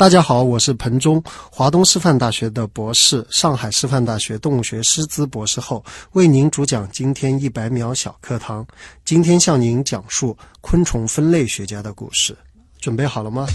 [0.00, 1.22] 大家好，我是彭忠，
[1.52, 8.66] 华东师范大学的博士，上海师范大学动物学师资博士后，为您主讲今天一百秒小课堂。
[9.04, 12.34] 今天向您讲述昆虫分类学家的故事，
[12.78, 13.46] 准备好了吗？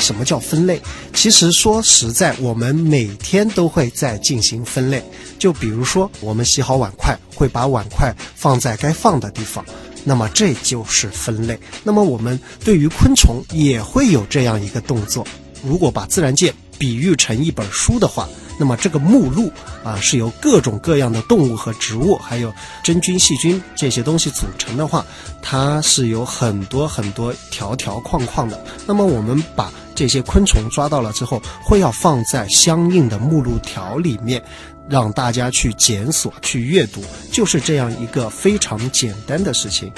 [0.00, 0.82] 什么叫分类？
[1.12, 5.00] 其实说实在，我们每天都会在进行分类。
[5.38, 9.64] 就比如说，我们洗好碗筷，会把碗筷放在该放的地方。
[10.04, 11.58] 那么这就是分类。
[11.82, 15.26] 那么我们对于昆虫也会有这样一个动作。
[15.64, 19.50] 如果把自然界比喻成一本书的话，那么这个目录
[19.82, 25.04] 啊是由各种各样的动物和植物，还有真菌、细菌这些东西组成的话，
[25.40, 28.62] 它是有很多很多条条框框的。
[28.86, 34.42] 那么我们把这些昆虫抓到了之后，会要放在相应的目录条里面。
[34.88, 37.02] 让大家去检索、去阅读，
[37.32, 39.92] 就是这样一个非常简单的事情。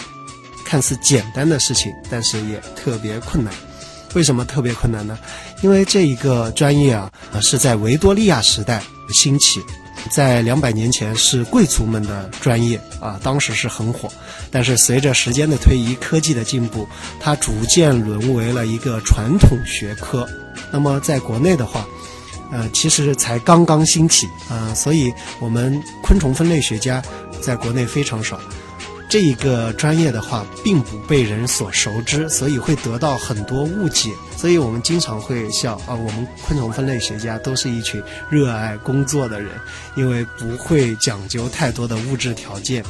[0.64, 3.54] 看似简单的事情，但是也特别困难。
[4.14, 5.18] 为什么特别困难呢？
[5.62, 9.60] 因为这一个专业啊，是在维多利亚时代兴起，
[10.10, 14.10] 在两百年前是贵族们的专业啊，当时是很火。
[14.50, 16.88] 但是随着时间的推移、科技的进步，
[17.21, 20.26] 它逐渐沦为了一个传统学科。
[20.73, 21.87] 那么在国内的话，
[22.52, 27.02] 呃，其实才刚刚兴起啊，所以我们昆虫分类学家
[27.41, 28.41] 在国内非常少，
[29.09, 34.11] 这一个专业的话并不被人所熟知，所以会得到很多误解。
[34.37, 39.51] 所以我们经常会笑啊，我们昆虫分类学家都是一群热爱工作的人，
[39.97, 42.85] 因为不会讲究太多的物质条件，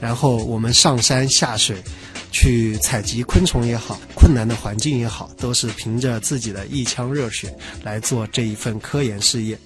[0.00, 1.82] 然后我们上山下水。
[2.32, 9.56] 去采集昆虫也好，困难的环境也好，都是凭着自己的一腔热血来做这一份科研事业。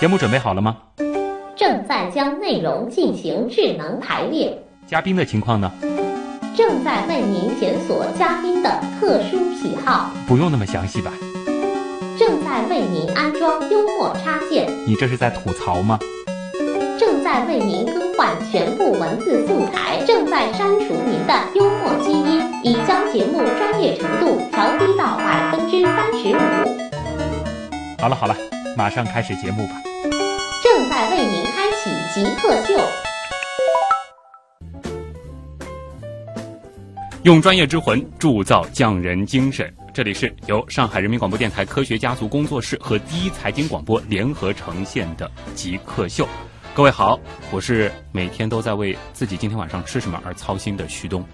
[0.00, 0.76] 节目准备好了吗？
[1.56, 4.58] 正在将内容进行智能排列。
[4.86, 5.72] 嘉宾的情况呢？
[6.56, 10.10] 正在为您检索嘉宾的特殊喜好。
[10.26, 11.12] 不用那么详细吧？
[12.18, 14.70] 正在为您安装幽默插件。
[14.86, 15.98] 你这是在吐槽吗？
[17.34, 26.38] 正在为您更换全部文字素材，正在删除您的幽默基因，已将节目专业程度调低到百分之三十五。
[27.98, 28.36] 好了好了，
[28.76, 29.72] 马上开始节目吧。
[30.62, 32.80] 正在为您开启极客秀，
[37.24, 39.68] 用专业之魂铸造匠人精神。
[39.92, 46.28] 这里是由上海人民广播电台科学家族工作室和第一财经广播联合呈现的极客秀。
[46.74, 47.16] 各位好，
[47.52, 51.24] 我是每天都在为自己今天晚上吃什么而操心的徐东。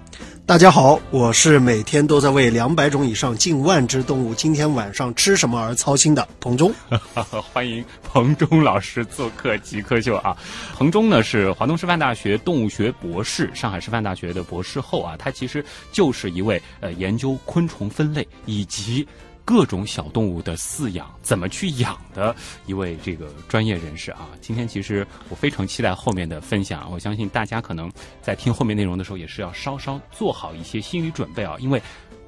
[0.45, 6.71] 大家好，我是每天都在为两百种以上近万只动物今天晚上吃什么而操心的彭忠。
[7.55, 10.37] 欢迎彭忠老师做客极客秀啊！
[10.77, 19.09] 彭忠呢是华东师范大学动物学博士，上海师范大学的博士后啊，他其实就是一位呃研究昆虫分类以及。
[19.51, 22.33] 各种小动物的饲养，怎么去养的
[22.67, 24.29] 一位这个专业人士啊！
[24.41, 27.91] 今天其实我非常期待后面的分享，我相信大家可能
[28.23, 31.83] 在听后面内容的时候，也是要稍稍做好一些心理准备啊，因为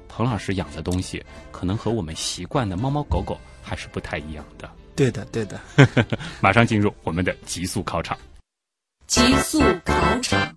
[0.09, 4.69] 彭老师养的东西可能和我们习惯的猫猫狗狗还是不太一样的。
[4.93, 5.57] 对的，对的。
[6.41, 8.17] 马上进入我们的极速考场。
[9.07, 10.53] 极速考场。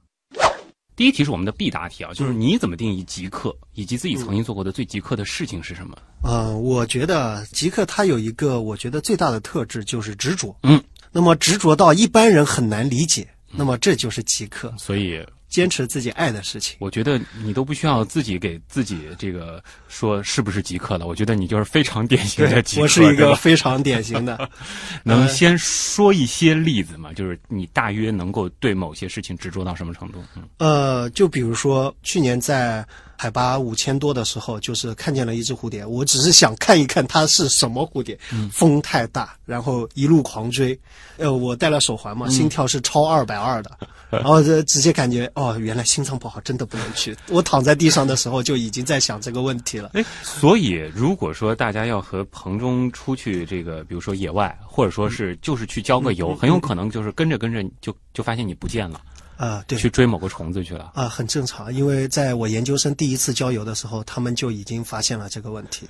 [0.97, 5.97] 第一题是我们的必答题啊，就是你怎么定义极客，以及自己曾经做过的最极客的事情是什么？
[6.23, 10.57] 呃，我觉得极客他有一个我觉得最大的特质就是执着。
[10.63, 14.75] 嗯，那么执着到一般人很难理解，那么这就是极客。
[14.79, 15.23] 所以。
[15.49, 21.07] 坚持自己爱的事情，我觉得你都不需要自己给自己这个说是不是极客了。
[21.07, 22.83] 我觉得你就是非常典型的极客。
[22.83, 24.51] 我是一个非常典型的。
[25.05, 27.13] 能先说一些例子吗？
[27.13, 30.23] 就是你大约能够对某些事情执着到什么程度？
[30.59, 32.87] 呃，就比如说去年在。
[33.17, 35.85] 海拔五千多的时候，就是看见了一只蝴蝶。
[35.85, 38.19] 我只是想看一看它是什么蝴蝶。
[38.53, 40.79] 风太大，然后一路狂追。
[41.17, 43.71] 呃，我戴了手环嘛，心跳是超二百二的。
[44.09, 47.17] 然后这直接感觉，哦，原来心脏不好，真的不能去。
[47.29, 49.91] 我躺在地上的时候就已经在想这个问题了。
[49.95, 59.01] 哎，所以如果说大家要和彭中出去这个，比如说野外，或者说是就是去郊个游，很有可能就是跟着跟着就就发现你不见了。
[59.37, 65.89] 啊，对，去追某个虫子去了啊，很正常，因为在我研究生第一次郊游的时候，他们就已经发现了这个问题。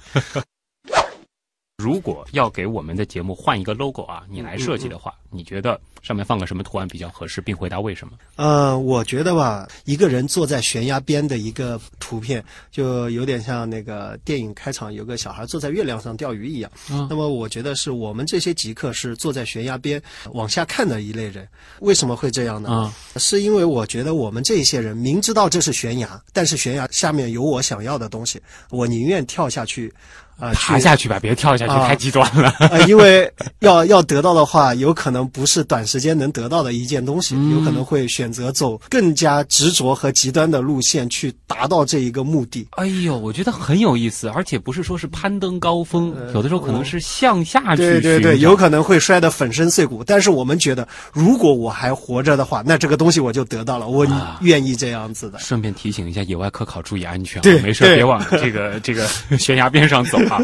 [1.86, 8.14] 如果要给我们的节目换一个 logo 啊，你来设计的话，你觉得上面放个什么图案比较合适，并回答为什么？
[8.34, 16.68] 呃，我觉得吧，一个人坐在悬崖边的一个图片，就有点像那个电影开场有个小孩坐在月亮上钓鱼一样。
[16.90, 20.02] 嗯那么我觉得是我们这些极客是坐在悬崖边
[20.32, 21.46] 往下看的一类人。
[21.78, 22.68] 为什么会这样呢？
[22.68, 29.92] 啊是因为我觉得我们这些人明知道这是悬崖，但是悬崖下面有我想要的东西，我宁愿跳下去，
[30.38, 32.52] 啊、去爬下去吧，别跳下去，啊太极端了。
[32.58, 33.30] 呃，因为
[33.60, 42.66] 要 要得到的话，有可能不是短时间能得到的一件东西，有可能会选择走更加执着和极端的路线去达到这一个目的。
[42.72, 55.38] 哎呦，我觉得很有意思，而且不是说是攀登高峰，有的时候可能是向下去对对对，有可能会摔得粉身碎骨，但是我们觉得，如果我还活着的话，那这个东西我就得到了，我啊愿意这样子的。
[55.38, 57.42] 顺便提醒一下野外科考，注意安全啊！
[57.42, 60.40] 对没事别往这个这个悬崖边上走啊。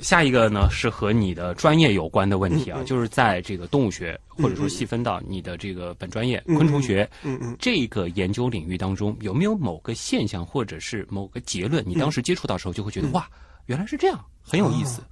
[0.00, 13.12] 下一个呢是和你的专业有关的问题啊，嗯嗯就是在这个动物学或者说细分到你的这个本专业、嗯昆虫学、嗯嗯这个研究领域当中，有没有某个现象或者是某个结论，你当时接触到时候就会觉得、嗯。
[13.12, 13.28] 哇，
[13.66, 15.02] 原来是这样，很有意思。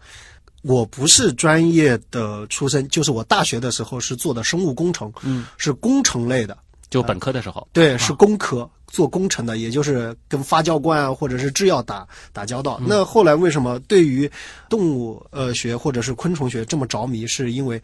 [0.63, 6.59] 我不是专业的出身，就是我大学的时候是做的生物工程，嗯，是工程类的，
[6.91, 12.81] 就本科的时候，对，是工科、做工程的，也就是跟发酵罐啊或者是制药打打交道。
[12.85, 14.31] 那后来为什么对于
[14.69, 17.27] 动物呃学或者是昆虫学这么着迷？
[17.27, 17.81] 是因为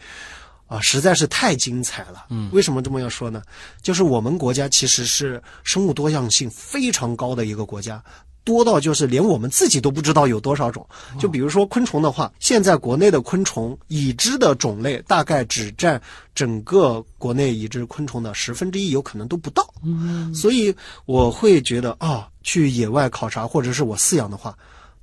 [0.67, 2.26] 啊、实在是太精彩了。
[2.29, 3.41] 嗯，为什么这么要说呢？
[3.81, 8.03] 就是我们国家其实是生物多样性非常高的一个国家。
[8.46, 10.87] 多到就是连我们自己都不知道有多少种。
[11.19, 16.00] 就比如说昆虫的话，现在国内的昆虫已知的种类大概只占
[16.34, 19.69] 整个国内已知昆虫的十分之一，有可能都不到。
[19.84, 20.72] 嗯，所以
[21.04, 24.56] 我会觉得啊，去野外考察或者是我饲养的话。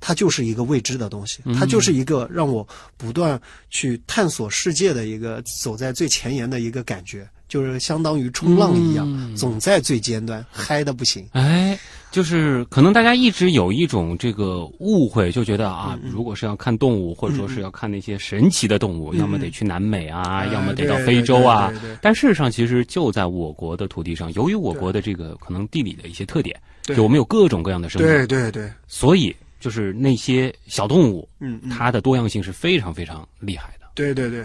[0.06, 2.66] 它就是一个未知的东西，它就是一个让我
[2.98, 11.26] 不断去探索世界的一个走在最前沿的一个感觉，就是相当于冲浪一样，总在最尖端，嗨的不行。
[11.32, 11.78] 哎，
[12.14, 21.72] 就是可能大家一直有一种这个误会，就觉得啊，嗯如果是要看动物，或者说是要看那些神奇的动物，要么得去南美啊，哎要么得到非洲啊。
[22.00, 26.56] 但事实上，其实就在我国的土地上，由于我国的这个可能地理的一些特点，
[26.86, 26.94] 对。
[26.94, 33.86] 就我们有各种各样的生物，对对对，所以就是那些小动物，嗯嗯，它的多样性是非常非常厉害的。
[33.96, 34.42] 对对对，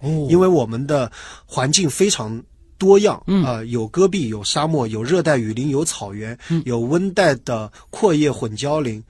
[0.00, 1.08] 哦因为我们的
[1.44, 2.42] 环境非常
[2.78, 9.02] 多样，嗯呃，有戈壁，有沙漠，有热带雨林，有草原，嗯有温带的阔叶混交林，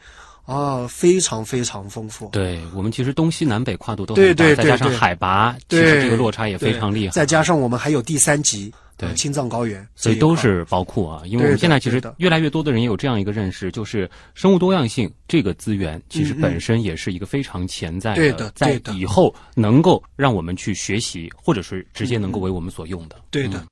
[0.44, 2.28] 啊，非常非常丰富。
[2.32, 7.12] 对我们其实东西南北跨度都对很大，对对再加上海拔，其实这个落差也非常厉害。
[7.12, 9.08] 再加上我们还有第三级，对。
[9.08, 23.16] 呃青藏高原，所以都是包括啊，因为我们现在其实越来越多的人也有这样一个认识，就是生物多样性这个资源其实本身也是一个非常潜在对的在以后能够让我们去学习，或者是直接能够为我们所用的。
[23.30, 23.58] 对的。
[23.58, 23.66] 嗯。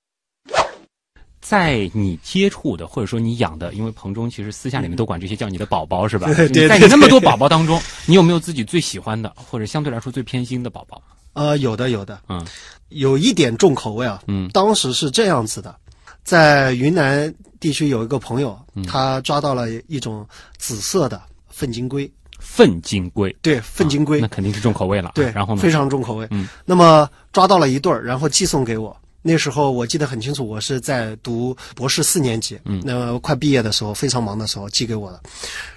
[1.41, 6.27] 在你接触的或者说你养的，因为棚中其实私下里面都管这些叫你的宝宝是吧？
[6.33, 11.03] 对对你在你那么多宝宝当中，你有没有自己最喜欢的，或者相对来说最偏心的宝宝？
[11.35, 12.45] 呃，有的有的，嗯
[12.89, 14.23] 有一点重口味啊。
[14.29, 15.75] 嗯当时是这样子的，
[16.25, 20.27] 在云南地区有一个朋友，嗯他抓到了一种
[20.57, 25.13] 紫色的粪金龟，粪金龟，对，粪金龟，那肯定是重口味了。
[25.15, 25.61] 对，然后呢？
[25.61, 26.27] 非常重口味。
[26.31, 28.97] 嗯，那么抓到了一对儿，然后寄送给我。
[29.27, 35.21] 那时候我记得很清楚，我是在读博士四年级，嗯那快毕业的时候，非常忙的时候寄给我的。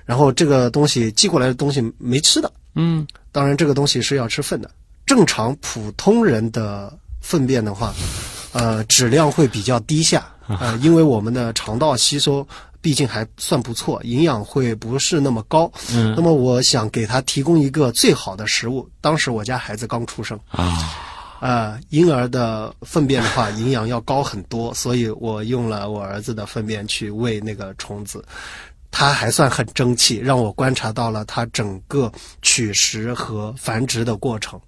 [0.05, 4.69] 然后这个东西寄过来的东西没吃的，嗯当然这个东西是要吃粪的。
[5.07, 7.91] 正常普通人的粪便的话，
[8.51, 10.27] 呃，质量会比较低下，
[10.59, 12.45] 呃，因为我们的肠道吸收
[12.81, 15.71] 毕竟还算不错，营养会不是那么高。
[15.91, 18.87] 嗯那么我想给他提供一个最好的食物。
[19.01, 20.93] 当时我家孩子刚出生，啊，
[21.39, 28.23] 呃，婴儿的粪便的话， 营养要高很多，所以我用了我儿子的粪便去喂那个虫子。
[28.89, 34.59] 它还算很争气，让我观察到了它整个取食和繁殖的过程。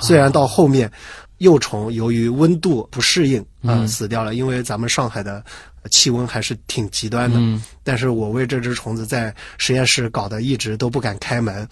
[0.00, 0.90] 虽然到后面，
[1.38, 5.44] 幼虫由于温度不适应，呃，嗯死掉了，因为咱们上海的
[5.90, 7.38] 气温还是挺极端的。
[7.38, 11.68] 嗯但是我为这只虫子在实验室搞得一直都不敢开门，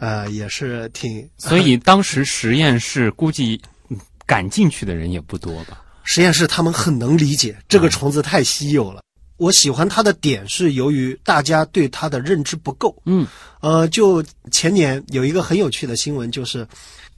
[0.00, 5.80] 呃，也是挺所以当时实验室估计嗯敢进去的人也不多吧？
[6.02, 9.00] 实验室他们很能理解这个虫子太稀有了。
[9.36, 13.00] 我喜欢它的点是由于大家对它的认知不够。
[13.06, 13.26] 嗯，
[13.60, 16.66] 呃，就前年有一个很有趣的新闻，就是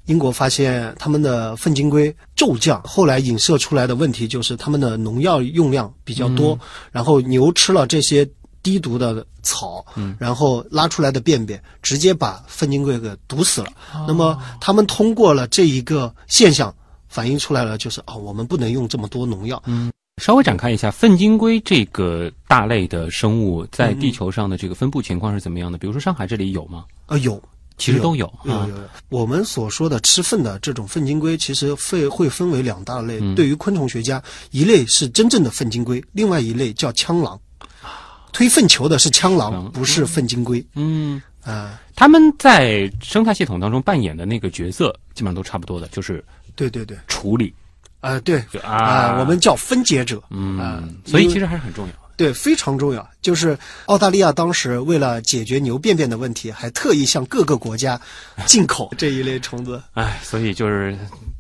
[0.07, 6.59] 英国发现他们的粪金龟骤降，后来影射出来的问题就是他们的农药用量比较多，
[6.93, 8.29] 然后牛吃了这些
[8.63, 13.69] 低毒的草，嗯然后拉出来的便便直接把粪金龟给毒死了。
[13.95, 16.75] 哦那么他们通过了这一个现象，
[17.09, 19.63] 反映出来了，就是啊，我们不能用这么多农药。
[19.67, 19.91] 嗯
[20.23, 25.77] 稍微展开一下，粪金龟这个大类的生物在地球上的这个分布情况是怎么样的？
[25.77, 26.85] 比如说上海这里有吗？
[27.07, 27.43] 呃，有，
[27.77, 28.83] 其实都有啊有有有。
[29.09, 33.19] 我们所说的吃粪的这种粪金龟，其实会会分为两大类。
[33.21, 37.39] 嗯对于昆虫学家，一类是真正的粪金龟，另外一类叫枪狼。
[38.33, 46.25] 推粪球的是枪狼狼，不是粪金龟嗯，啊、他们在生态系统当中扮演的那个角色基本上都差不多的，就是
[46.57, 47.55] 对对对，处理
[48.01, 50.21] 啊、对啊、啊，我们叫分解者。
[50.31, 51.93] 嗯，啊所以其实还是很重要。
[52.17, 53.09] 对，非常重要。
[53.21, 58.01] 就是澳大利亚当时为了解决牛便便的问题，还特意向各个国家
[58.47, 59.83] 进口 这一类虫子。
[59.95, 60.97] 哎，所以就是，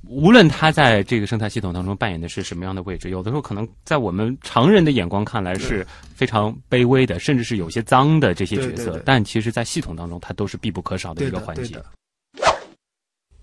[0.09, 11.77] 无论它在这个生态系统当中扮演的是什么样的位置，有的时候可能在我们常人的眼光看来是非常卑微的，甚至是有些脏的这些角色，对对对但其实，在系统当中，它都是必不可少的一个，环节。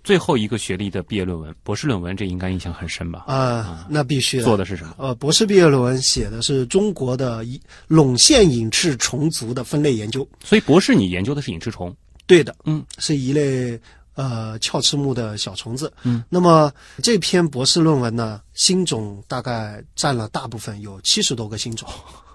[0.03, 3.25] 最后一个学历的毕业论文，博士论文，这应该印象很深吧？
[3.27, 4.96] 啊、那必须的做的是什么？
[4.98, 10.27] 呃，博士毕业论文写的是中国的一陇县隐翅虫族的分类研究。
[10.43, 13.79] 所以博士你研究的是隐翅虫，对的，嗯，是一类
[14.15, 15.91] 呃鞘翅目的小虫子。
[16.03, 16.72] 嗯，那么
[17.03, 21.88] 这篇博士论文呢，新种大概占了大部分，有七十多个新种。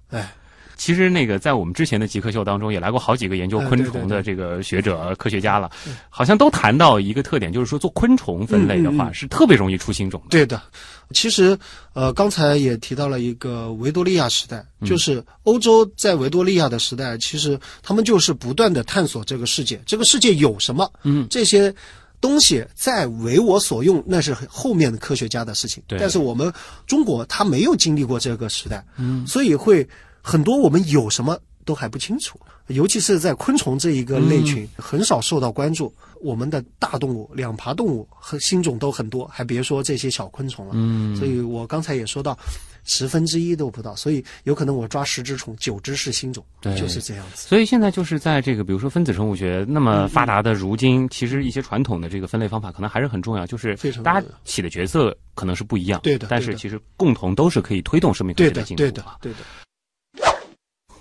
[0.08, 0.32] 哎，
[0.76, 5.70] 其实那个在我们之前的极客秀当中也来过好几个研究哎昆虫的这个学者、科学家了，
[6.08, 10.26] 好像都谈到一个特点，就是说做昆虫分类的话是特别容易出新种的。
[10.30, 10.62] 对的，
[11.10, 11.58] 其实
[11.94, 21.74] 呃，刚才也提到了一个维多利亚时代，嗯就是欧洲在维多利亚的时代，其实他们就是不断的探索这个世界，这个世界有什么，嗯，这些。
[22.18, 25.82] 东西在为我所用，那是后面的科学家的事情。
[25.86, 26.50] 对但是我们
[26.86, 29.86] 中国他没有经历过这个时代，嗯，所以会
[30.26, 35.94] 很多我们有什么都还不清楚，尤其是在昆虫这一个类群，很少受到关注。
[36.20, 40.72] 我们的大动物、两爬动物和新种都很多，还别说这些小昆虫了。
[40.74, 42.36] 嗯，所以我刚才也说到，
[42.84, 47.46] 十分之一都不到，所以有可能我抓十只虫，九只是新种，对就是这样子。
[47.46, 59.16] 所以现在就是在这个，比如说分子生物学那么发达的如今，其实一些传统的这个分类方法可能还是很重要，就是非常大家起的角色可能是不一样，对的但是其实共同都是可以推动生命科学的，学进步对的啊，。
[59.20, 59.38] 对的。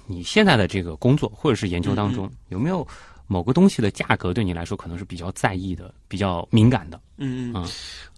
[0.08, 2.88] 你现在的这个工作或者是研究当嗯中，有没有
[3.28, 7.00] 某个东西的价格对你来说可能是比较在意的、比较敏感的？
[7.18, 7.68] 嗯嗯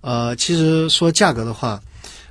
[0.01, 1.82] 呃，其实说价格的话，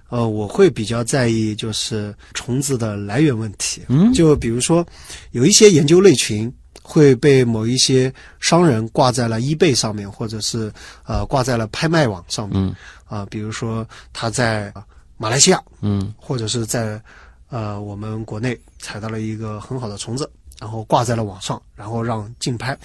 [0.08, 3.82] 呃，我会比较在意就是虫子的来源问题。
[3.88, 4.86] 嗯就比如说，
[5.30, 10.72] 有一些研究类群会被某一些商人挂在了 eBay 上面，或者是
[11.04, 12.62] 呃挂在了拍卖网上面。
[12.62, 12.75] 嗯
[13.06, 14.84] 啊、比如说他在呃
[15.16, 17.00] 马来西亚，嗯或者是在
[17.48, 22.78] 呃我们国内采到了一个很好的虫子，然后挂在了网上，然后让竞拍。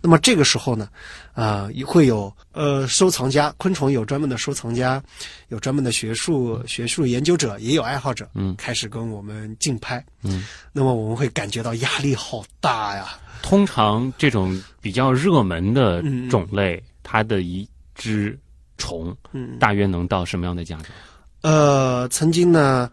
[0.00, 0.88] 那么这个时候呢，
[1.34, 5.02] 啊、也会有呃收藏家，昆虫有专门的收藏家，
[5.48, 10.04] 有专门的学术学术研究者，也有爱好者，嗯开始跟我们竞拍。
[10.22, 10.46] 嗯。
[10.72, 13.18] 那么我们会感觉到压力好大呀。
[13.42, 18.38] 通常这种比较热门的嗯种类，它的一只
[18.76, 20.84] 虫嗯，大约能到什么样的价格？
[21.42, 22.90] 呃，曾经呢，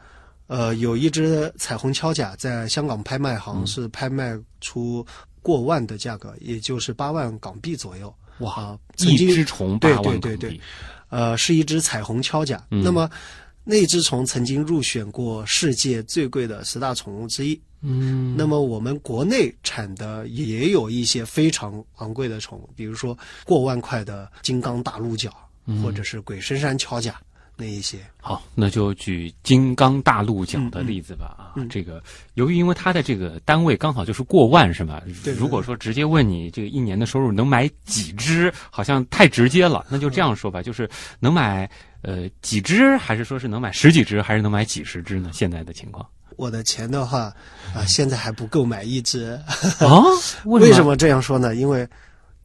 [0.48, 5.06] 呃，有一只彩虹锹甲在香港拍卖行是拍卖出
[5.42, 8.14] 过万的价格，也就是八万港币左右。
[8.40, 10.62] 哇啊，曾一经只虫八对对对对
[11.10, 12.64] 呃，是一只彩虹锹甲。
[12.72, 13.10] 嗯那么
[13.64, 17.60] 那只虫曾经入选过世界最贵的十大宠物之一。
[17.82, 25.32] 嗯，那么我们国内产的也有一些非常昂贵的宠物，比如说过万块的金刚大鹿角，
[25.66, 27.20] 嗯或者是鬼神山锹甲
[27.58, 27.98] 那一些。
[28.22, 31.36] 好，那就举金刚大鹿角的例子吧。
[31.38, 32.02] 啊，这个
[32.34, 35.02] 由于因为它的这个单位刚好就是过万，是吧？
[35.24, 39.86] 对对如果说直接问你这个一年的收入能买几只，好像太直接了。
[39.90, 41.70] 那就这样说吧，就是能买
[42.02, 45.30] 呃几只，还是说是能买十几只，还是能买几十只呢？
[45.34, 46.06] 现在的情况
[46.38, 47.34] 我的钱的话，
[47.74, 49.40] 啊、现在还不够买一只。
[49.80, 50.04] 啊？
[50.44, 50.84] 为什？
[50.84, 51.56] 么这样说呢？
[51.56, 51.88] 因为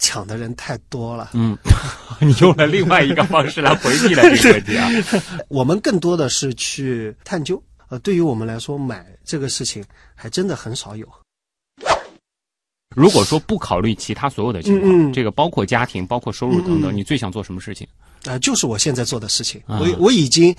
[0.01, 1.31] 抢的人太多了。
[1.35, 1.57] 嗯，
[2.21, 4.89] 你用了另外一个方式来回避了这个问题啊。
[5.49, 7.63] 我们更多的是去探究。
[7.89, 11.07] 呃，对于我们来说，买这个事情还真的很少有。
[12.97, 17.87] 如果说不考虑其他所有的情况，嗯嗯这个包括家庭、包括收入等等，你最想做什么事情？
[18.25, 19.61] 啊、就是我现在做的事情。
[19.67, 20.55] 啊我我已经，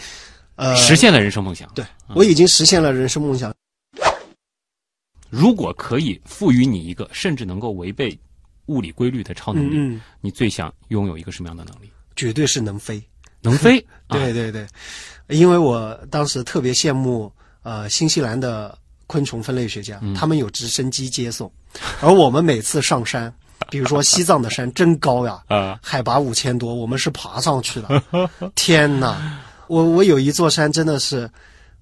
[0.55, 1.69] 呃，实现了人生梦想。
[1.73, 3.53] 对，我已经实现了人生梦想。
[5.29, 8.17] 如果可以赋予你一个甚至能够违背
[8.67, 11.89] 物理规律的超能力，你最想拥有一个什么样的能力？
[12.15, 13.01] 绝对是能飞。
[13.41, 13.79] 能飞？
[14.07, 14.67] 啊对对对，
[15.29, 17.31] 因为我当时特别羡慕
[17.63, 18.77] 呃新西兰的
[19.07, 21.51] 昆虫分类学家，他们有直升机接送，
[22.01, 23.33] 而我们每次上山，
[23.69, 28.01] 比如说西藏的山真高呀， 啊海拔五千多，我们是爬上去的。
[28.53, 31.27] 天哪，我我有一座山真的是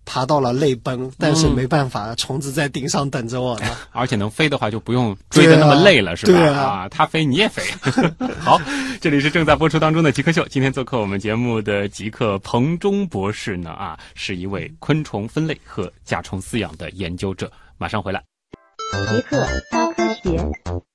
[0.05, 3.67] 爬到了泪崩，但是没办法，虫子在顶上等着我呢。
[3.91, 6.33] 而且能飞的话就不用追的那么累了，是吧？
[6.33, 7.63] 对啊它飞你也飞。
[8.39, 8.59] 好，
[8.99, 10.47] 这里是正在播出当中的极客秀。
[10.47, 17.51] 今天做客我们节目的极客彭中博士呢，啊，是一位昆虫分类和甲虫饲养的研究者。
[17.77, 18.23] 马上回来。
[19.07, 20.88] 极客高科学。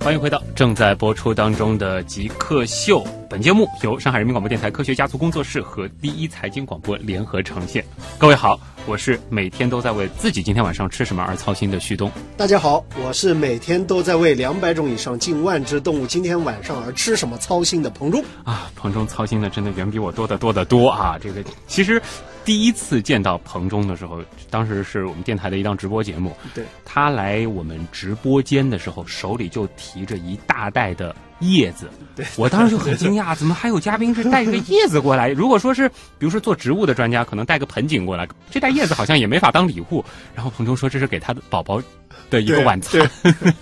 [0.00, 3.04] 欢迎回到正在播出当中的极客秀。
[3.28, 7.84] 本节目由上海人民广播电台科学家族工作室和第一财经广播联合呈现。
[8.16, 12.10] 各位好，我是每天都在为自己今天晚上吃什么而操心的旭东。
[12.36, 18.24] 大家好，我是每天都在为两百种以上近万只动物今天晚上而吃什么操心的彭中。
[18.44, 21.18] 啊，彭中操心的真的远比我多得多得多啊！
[21.20, 22.00] 这个其实
[22.48, 35.28] 第一次见到彭中的时候，当时是我们电台的一档直播节目，对，他来我们直播间的时候，手里就提着一大袋的叶子，对我当时就很惊讶，怎么还有嘉宾是带着叶子过来？
[35.28, 40.02] 如果说是比如说做植物的专家，可能带个盆景过来，这袋叶子好像也没法当礼物。
[40.34, 41.78] 然后彭中说这是给他的宝宝
[42.30, 43.08] 的一个晚餐，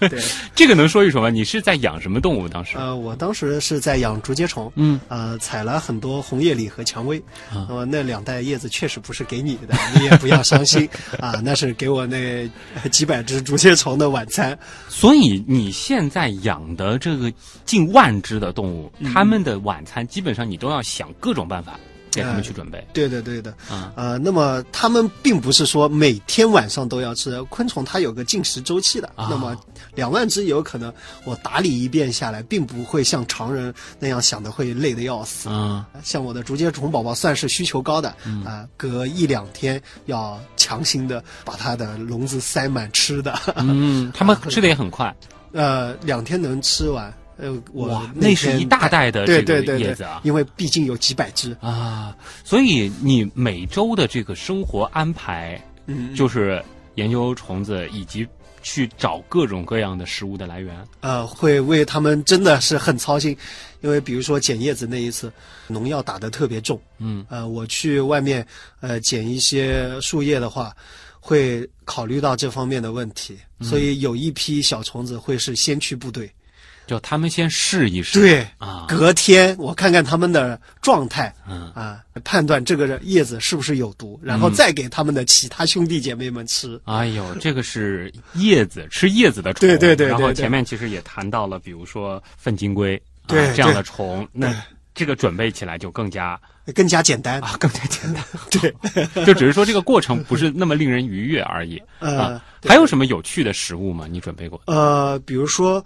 [0.01, 0.23] 对 对，
[0.55, 1.31] 这个能说一说吗？
[1.31, 2.49] 你是在养什么动物？
[2.49, 2.77] 当时？
[2.77, 7.19] 呃，我当时是在养竹节虫，嗯，呃，采了很多红叶李和蔷薇，
[7.51, 12.49] 啊那么那两袋叶子确实不是给你的，你也不要伤心 啊，那是给我那
[12.91, 14.59] 几百只竹节虫的晚餐。
[14.89, 17.33] 所以你现在养的这个
[17.65, 21.79] 近万只的动物，嗯它们的晚餐基本上你都要想各种办法
[22.17, 22.85] 给他们去准备。
[22.93, 29.07] 对的，对的，啊呃，那么他们并不是说每天晚上都要吃，昆虫它有个进食周期的。
[29.15, 29.57] 啊那么
[29.95, 30.93] 两万只有可能
[31.25, 35.49] 我打理一遍下来，并不会像常人那样想的会累得要死。
[35.51, 38.09] 嗯，像我的竹节虫宝宝算是需求高的，
[38.45, 45.15] 啊、隔一两天要强行的把它的笼子塞满吃的，嗯，他们 吃的也很快。
[45.53, 47.13] 呃，两天能吃完。
[47.39, 51.57] 呃，我，那那是一大袋的对这个对对对叶子啊，因为毕竟有几百只。
[51.61, 52.17] 啊！
[52.45, 56.63] 所以你每周的这个生活安排，嗯，就是
[56.95, 58.27] 研究虫子以及
[58.63, 60.75] 去找各种各样的食物的来源。
[61.01, 63.37] 呃，会为他们真的是很操心，
[63.83, 65.31] 因为比如说捡叶子那一次，
[65.67, 68.47] 农药打得特别重，嗯，呃，我去外面
[68.81, 70.75] 呃捡一些树叶的话，
[71.21, 76.31] 会考虑到这方面的问题，嗯所以有一批小虫子会是先驱部队，
[76.87, 78.21] 就他们先试一试。
[78.21, 86.81] 对，啊，隔天我看看他们的状态，嗯啊，判断这个叶子是不是有毒，然后再给他们的其他兄弟姐妹们吃。
[86.85, 94.55] 哎呦，这个是叶子吃叶子的虫，对对对对然后前面其实也谈到了，比如说粪金龟，啊对这样的虫，那
[94.95, 96.41] 这个准备起来就更加
[96.75, 98.73] 更加简单，啊更加简单， 对，
[99.27, 102.45] 就只是说这个过程不是那么令人愉悦而已 呃啊。
[102.67, 104.07] 还有什么有趣的食物吗？
[104.11, 104.61] 你准备过？
[104.67, 105.85] 呃，比如说，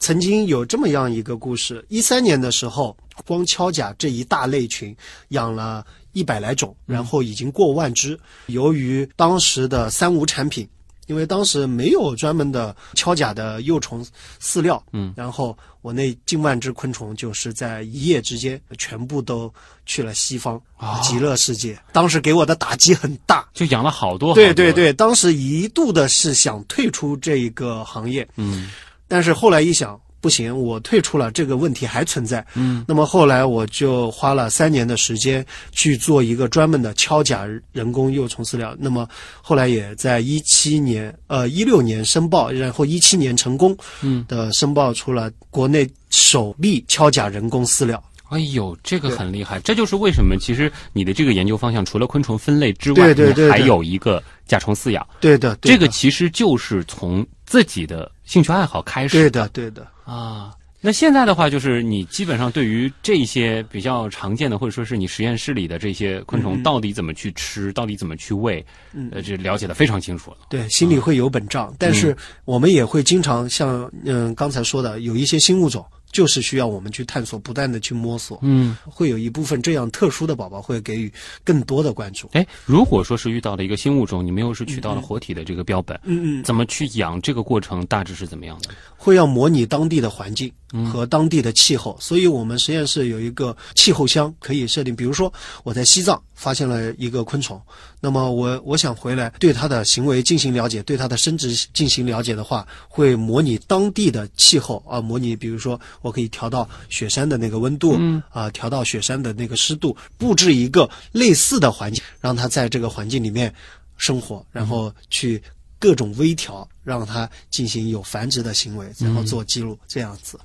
[0.00, 4.96] 曾经有这么样一个故事：一三年的时候，光锹甲这一大类群
[5.28, 8.18] 养了一百来种，然后已经过万只。
[8.46, 10.66] 由于当时的三无产品，
[11.06, 14.04] 因为当时没有专门的锹甲的幼虫
[14.42, 19.52] 饲料，嗯，然后我那近万只昆虫就是在一夜之间全部都
[19.84, 20.98] 去了西方、哦。
[21.02, 21.78] 极乐世界。
[21.92, 24.34] 当时给我的打击很大，就养了好多，好多。
[24.34, 28.70] 对对，对，当时一度的是想退出这一个行业，嗯
[29.10, 32.46] 但是后来一想，不行，我退出了，这个问题还存在。
[32.54, 38.76] 嗯，那么后来我就花了三年的时间去做一个专门的敲甲人工幼虫饲料。
[38.78, 39.08] 那么
[39.42, 48.00] 后来也在一七年，呃一六年申报，然后一七年成功，嗯的申报出了国内首例敲甲人工饲料。
[48.28, 59.84] 哎呦，这个很厉害，这就是为什么其实你的这个研究方向除了昆虫分类之外，对对对你还有一个甲虫饲养，对的，对的这个其实就是从自己的兴趣爱好开始对的，对的。
[60.04, 60.54] 啊。
[60.80, 70.36] 那现在的话，就是你基本上对于这些比较常见的，或者说是你实验室里的这些昆虫，到底怎么去吃，到底怎么去喂，嗯呃，这了解的非常清楚了。
[70.48, 78.38] 对，心里会有本账，但是我们也会经常像嗯刚才说的，有一些新物种，就是需要我们去探索，不断的去摸索。
[78.42, 81.12] 嗯，会有一部分这样特殊的宝宝会给予
[81.44, 82.28] 更多的关注。
[82.32, 87.20] 哎，如果说是遇到了一个新物种，你们又是取到了活体的这个标本，嗯嗯，怎么去养？
[87.20, 88.70] 这个过程大致是怎么样的？
[88.96, 90.52] 会要模拟当地的环境
[90.92, 94.94] 和当地的气候，所以我们实验室有一个气候箱可以设定。
[94.94, 95.32] 比如说
[95.64, 97.60] 我在西藏发现了一个昆虫，
[98.00, 113.54] 那么我我想回来对它的行为进行了解，对它的生殖进行了解的话，会模拟当地的气候啊，模拟比如说我可以调到雪山的那个温度，嗯啊，调到雪山的那个湿度，布置一个类似的环境，让它在这个环境里面。
[114.02, 115.42] 生活，然后去
[115.78, 120.40] 各种微调，让它进行有繁殖的行为，然后做记录，这样子。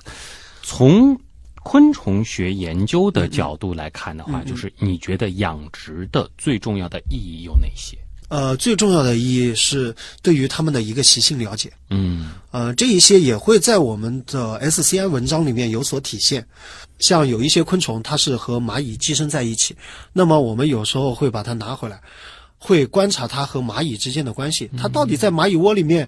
[0.62, 1.18] 从
[1.66, 7.98] 昆虫学研究的角度来看的话，就是你觉得养殖的最重要的意义有哪些？
[8.28, 11.74] 呃，最重要的意义是对于它们的一个习性了解。
[11.90, 16.46] 嗯呃，这一些也会在我们的 SCI 文章里面有所体现。
[17.00, 19.76] 像有一些昆虫，它是和蚂蚁寄生在一起，
[20.14, 22.00] 那么我们有时候会把它拿回来，
[22.60, 26.08] 会观察它和蚂蚁之间的关系，它到底在蚂蚁窝里面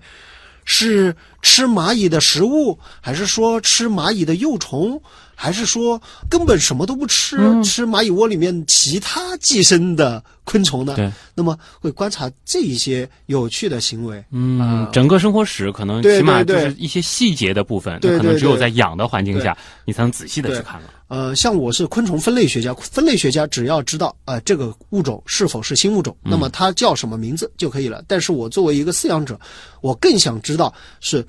[0.65, 5.00] 是吃蚂蚁的食物，还是说吃蚂蚁的幼虫，
[5.36, 10.95] 还是说根本什么都不吃，吃蚂蚁窝里面其他寄生的昆虫呢？
[10.95, 14.23] 对，那么会观察这一些有趣的行为。
[14.32, 20.93] 嗯啊，整个生活史可能起码就是一些细节的部分，可能只有在养的环境下，你才能仔细的去看了。
[21.08, 28.04] 呃，像我是昆虫分类学家，分类学家只要知道啊、呃这个物种是否是新物种，那么它叫什么名字就可以了。
[28.08, 29.39] 但是我作为一个饲养者，
[29.80, 31.26] 我更想知道是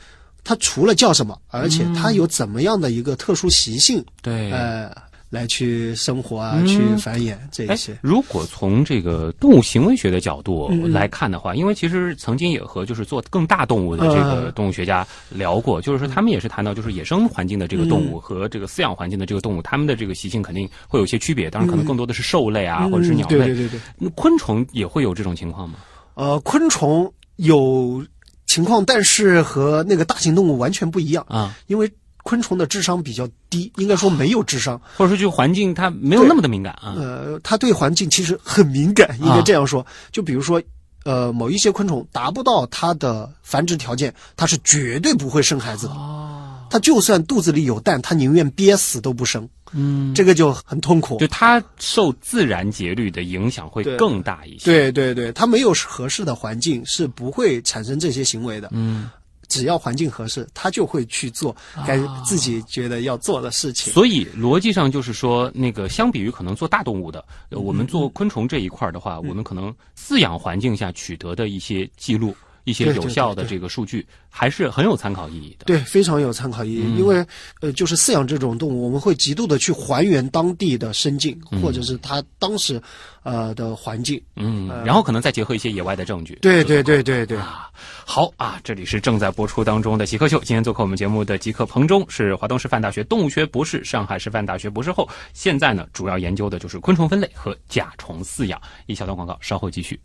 [0.49, 4.91] 它除了叫什么，而且它有怎么样的一个特殊习性，对，呃，
[5.29, 6.67] 来去生活啊，嗯。
[6.67, 14.53] 去繁衍这些。，如果从这个动物行为学的角度来看的话，因为其实曾经也和就是做更大动物的这个嗯。
[14.53, 23.37] 动物学家聊过，就是说他们也是谈到，就是野生环境的这个动物和这个饲养环境的这个动物，它们的这个习性肯定会有一些区别，当然可能更多的是兽类啊，或者是鸟类。
[23.37, 25.81] 对对对，那昆虫也会有这种情况吗？
[26.15, 28.03] 呃，昆虫有
[28.49, 31.89] 情况，但是和那个大型动物完全不一样，啊，因为
[32.25, 34.81] 昆虫的智商比较低，应该说没有智商。
[34.97, 36.95] 或者说就环境它没有那么的敏感啊？
[36.97, 39.87] 呃，它对环境其实很敏感，应该这样说。
[40.11, 40.61] 就比如说，
[41.05, 45.93] 呃，某一些昆虫达不到它的繁殖条件，它是绝对不会生孩子的。
[45.93, 49.49] 哦，它就算肚子里有蛋，它宁愿憋死都不生。
[49.73, 51.27] 嗯，这个就很痛苦就。
[51.29, 58.69] 它受自然节律的影响会更大一些。，对对对，它没有合适的环境是不会产生这些行为的。
[58.73, 59.11] 嗯。
[59.49, 63.91] 只要环境合适，它就会去做该自己觉得要做的事情。
[63.91, 72.37] 所以逻辑上就是说，那个相比于可能做大动物的，嗯呃我们做昆虫这一块的话，我们可能饲养环境下取得的一些记录、
[72.69, 75.65] 一些有效的这个数据，还是很有参考意义的。
[75.65, 76.83] 对，非常有参考意义。
[76.85, 77.25] 嗯因为
[77.61, 82.81] 呃，就是饲养这种动物，我们会极度的去还原当地的生境，嗯或者是它当时
[83.23, 84.21] 呃的环境。
[84.37, 86.39] 嗯，然后可能再结合一些野外的证据。
[86.43, 87.39] 对对对对对。
[87.39, 87.71] 啊，
[88.05, 90.39] 好啊，这里是正在播出当中的极客秀。
[90.41, 98.61] 今天做客我们节目的极客彭中是华东师范大学动物学博士、上海师范大学博士后，现在呢主要研究的就是昆虫分类和甲虫饲养。
[98.87, 99.99] 一小段广告，稍后继续。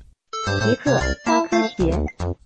[0.61, 2.43] 极客高科学。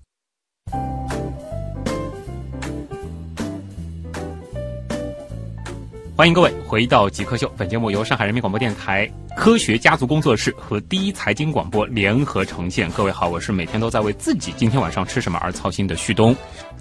[6.18, 7.48] 欢迎各位回到极客秀。
[7.56, 12.90] 本节目由上海人民广播电台科学家族工作室和第一财经广播联合呈现。
[12.90, 16.36] 各位好，我是每天都在为自己今天晚上吃什么而操心的旭东。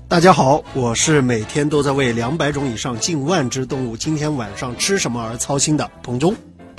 [0.09, 6.35] 大家好，我是每天都在为两百种以上近万只动物今天晚上吃什么而操心的彭忠。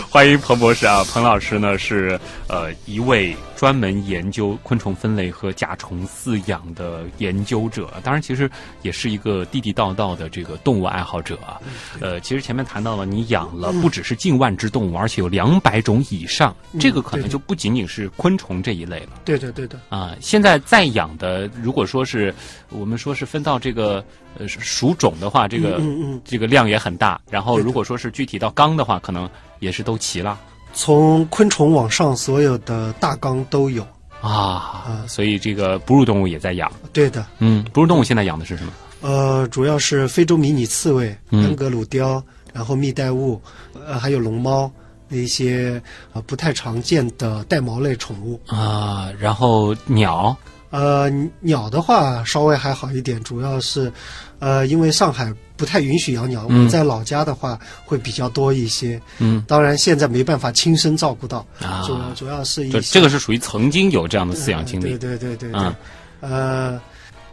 [0.10, 8.50] 欢迎彭博士啊，彭老师呢是呃一位专门研究昆虫分类和甲虫饲养的研究者，当然其实
[8.84, 11.60] 也是一个地地道道的这个动物爱好者啊。
[12.00, 19.20] 呃，其实前面谈到了你养了不只是近万只动物，而且有两百种以上，这个可能就不仅仅是昆虫这一类了。
[19.26, 22.32] 对对对的，啊，现在在养的，如果说是
[22.70, 24.06] 我们说是分到这个
[24.38, 27.20] 呃属种的话，这个、嗯嗯这个量也很大。
[27.28, 29.28] 然后如果说是具体到缸的话，可能
[29.60, 30.40] 也是都齐了
[30.78, 33.86] 从昆虫往上，所有的大纲都有。
[34.22, 35.04] 啊。
[35.08, 36.72] 所以这个哺乳动物也在养。
[36.94, 38.72] 对的，嗯，哺乳动物现在养的是什么？
[39.02, 43.40] 呃，主要是非洲迷你刺猬、嗯安格鲁雕，然后蜜袋鼯，
[43.86, 44.72] 呃，还有龙猫
[45.08, 45.82] 那些
[46.14, 48.40] 呃不太常见的带毛类宠物。
[48.48, 50.36] 啊，然后鸟
[50.70, 51.10] 呃，
[51.40, 53.92] 鸟的话稍微还好一点，主要是，
[54.40, 56.64] 呃，因为上海不太允许养鸟，嗯。
[56.64, 59.02] 我在老家的话会比较多一些。
[59.18, 59.44] 嗯。
[59.48, 61.84] 当然现在没办法亲身照顾到，啊。
[61.86, 64.84] 主要主要是一这个是属于曾经有这样的饲养经历。
[64.84, 65.76] 对对对对对，嗯
[66.22, 66.82] 呃，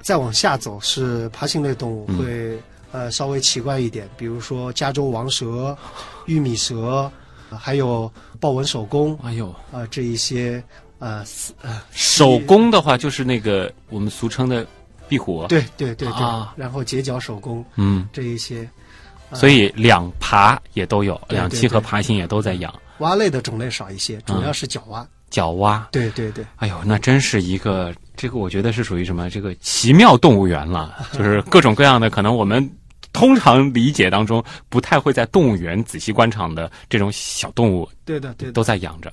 [0.02, 2.18] 再往下走是爬行类动物嗯。
[2.18, 2.58] 会、
[2.92, 5.76] 呃稍微奇怪一点，比如说加州王蛇、
[6.26, 7.10] 玉米蛇，
[7.50, 10.62] 呃还有豹纹手工啊、哎呦，呃这一些
[11.00, 14.64] 呃死呃手工的话就是那个我们俗称的
[15.08, 18.68] 壁虎。，对对对对，啊然后截角手工嗯，这一些。
[19.30, 22.72] 呃所以两爬也都有，对两栖和爬行也都在养。
[22.98, 25.04] 蛙类的种类少一些，主要是角蛙。
[25.30, 29.28] 角蛙，对对对，哎呦，那真是一个这个，我觉得是属于什么？
[29.28, 32.70] 这个奇妙动物园了， 就是各种各样的，可能我们
[33.12, 38.52] 通常理解当中不太会在动物园仔细观察的这种小动物对的对的。
[38.52, 39.12] 都在养着。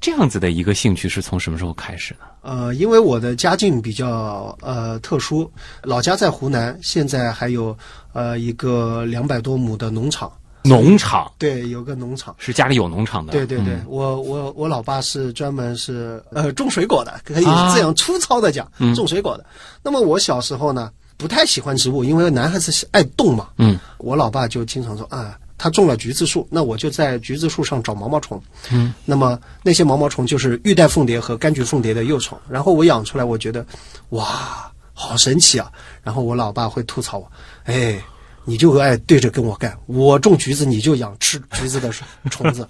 [0.00, 2.20] 这样子的一个兴趣是从什么时候开始的？
[2.42, 5.50] 呃，因为我的家境比较呃特殊，
[5.82, 7.76] 老家在湖南，现在还有
[8.12, 10.30] 呃一个两百多亩的农场，
[10.62, 12.34] 农场对，有个农场。
[12.38, 19.44] 是家里有农场的，对对对，嗯我我我老爸是专门是呃种水果的，可以啊这样粗糙的讲，嗯种水果的。
[19.82, 23.48] 那么我小时候呢，不太喜欢植物，因为男孩子是爱动嘛。
[23.58, 28.42] 嗯，我老爸就经常说啊，他种了橘子树，那我就在橘子树上找毛毛虫。
[28.70, 33.64] 嗯，那么那些毛毛虫就是玉带凤蝶和柑橘凤蝶的幼虫，然后我养出来，我觉得
[34.10, 35.70] 哇，好神奇啊！
[36.02, 37.30] 然后我老爸会吐槽我，
[37.64, 38.00] 哎。
[38.46, 41.90] 你就爱对着跟我干，我种橘子你就养吃橘子的
[42.30, 42.66] 虫子，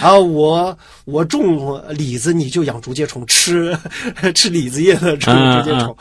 [0.00, 3.76] 然 后我我种李子你就养竹节虫吃
[4.34, 5.30] 吃李子叶的竹
[5.64, 5.96] 节虫，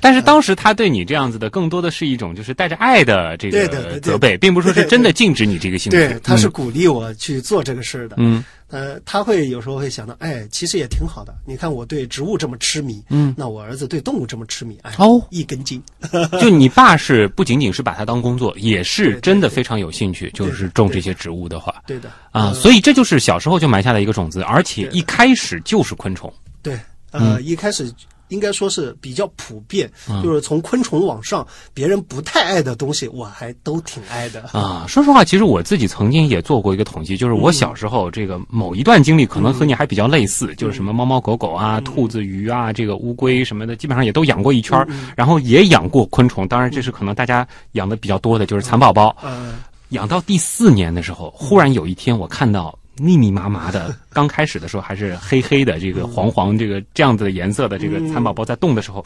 [0.00, 5.98] 但是当时他对你这样子的，更多的是一种就是带着爱的这个责备，并不是说是真的禁止你这个兴趣。
[5.98, 6.52] 对，他是嗯。
[6.52, 8.14] 鼓励我去做这个事儿的。
[8.18, 11.32] 嗯呃，他会有时候会想到，哎，其实也挺好的。
[11.46, 15.80] 你看我对植物这么痴迷，嗯，那我儿子对动物这么痴迷，哎，哦一根筋。
[16.42, 26.32] 就你爸是不仅仅是把它当工作，也是真的非常有兴趣，就是种这些植物的话对的啊，呃所以这就是小时候就埋下的一个种子，而且一开始就是昆虫。
[26.60, 26.74] 对，
[27.12, 27.88] 呃，嗯一开始
[28.28, 29.90] 应该说是比较普遍，
[30.22, 34.42] 就是从昆虫往上，别人不太爱的东西，我还都挺爱的。
[34.52, 46.46] 啊，说实话，其实我自己曾经也做过一个统计，就是我小时候这个某一段经历，可能和你还比较类似，就是什么猫猫狗狗啊、兔子、鱼啊、这个乌龟什么的，基本上也都养过一圈儿，然后也养过昆虫。
[46.48, 49.14] 当然，这是可能大家养的比较多的，就是蚕宝宝。
[49.22, 49.54] 呃，
[49.90, 59.04] 养到第四年的时候，忽然有一天，我看到密密麻麻的，刚开始的时候还是黑黑的，这个黄黄这个这样子的颜色的这个蚕宝宝在动的时候，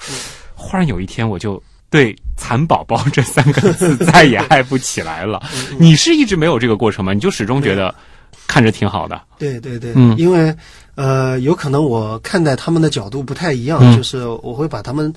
[0.54, 1.62] 忽然有一天我就。
[1.90, 5.42] 对“蚕宝宝”这三个字再也爱不起来了。
[5.78, 7.14] 你是一直没有这个过程吗？
[7.14, 7.94] 你就始终觉得
[8.46, 9.18] 看着挺好的。
[9.38, 10.54] 对对对，嗯因为
[10.96, 15.10] 呃，有可能我看待他们的角度不太一样，嗯就是我会把他们。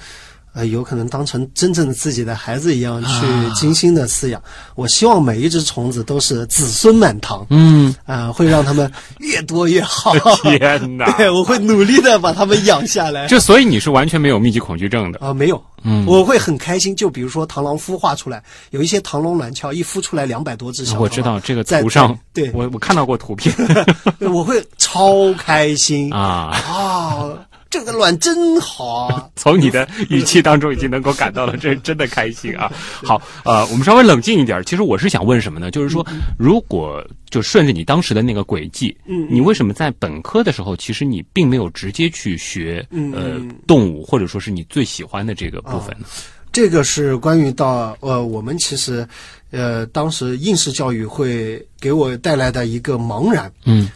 [0.53, 4.41] 呃，有可能当成真正的自己的孩子一样去啊精心的饲养。
[4.75, 10.13] 我希望每一只虫子都是子孙满堂，嗯，啊、会让他们越多越好。
[10.43, 11.09] 天哪！
[11.17, 13.27] 对，我会努力的把他们养下来。
[13.29, 15.19] 就所以你是完全没有密集恐惧症的。
[15.19, 16.95] 啊、没有，嗯我会很开心。
[16.95, 23.55] 就比如说螳螂孵化出来，有一些螳螂卵鞘一孵出来两百多只小我知道这个在图上，在对我我看到过图片
[24.19, 26.51] 对，我会超开心啊。
[26.51, 27.29] 啊！
[27.71, 29.29] 这个卵真好啊！
[29.35, 32.71] 从你的语气当中已经能够感到了，这 真的开心啊！
[33.03, 34.61] 好，呃，我们稍微冷静一点。
[34.65, 35.71] 其实我是想问什么呢？
[35.71, 36.05] 就是说，
[36.37, 46.05] 如果就顺着你当时的那个轨迹，嗯你为什么在本科的时候，其实你并没有直接去学嗯呃嗯动物，或者说是你最喜欢的这个部分呢？
[46.51, 49.07] 这个是关于到呃，我们其实
[49.51, 53.49] 呃，当时应试教育会给我带来的一个茫然。
[53.63, 53.89] 嗯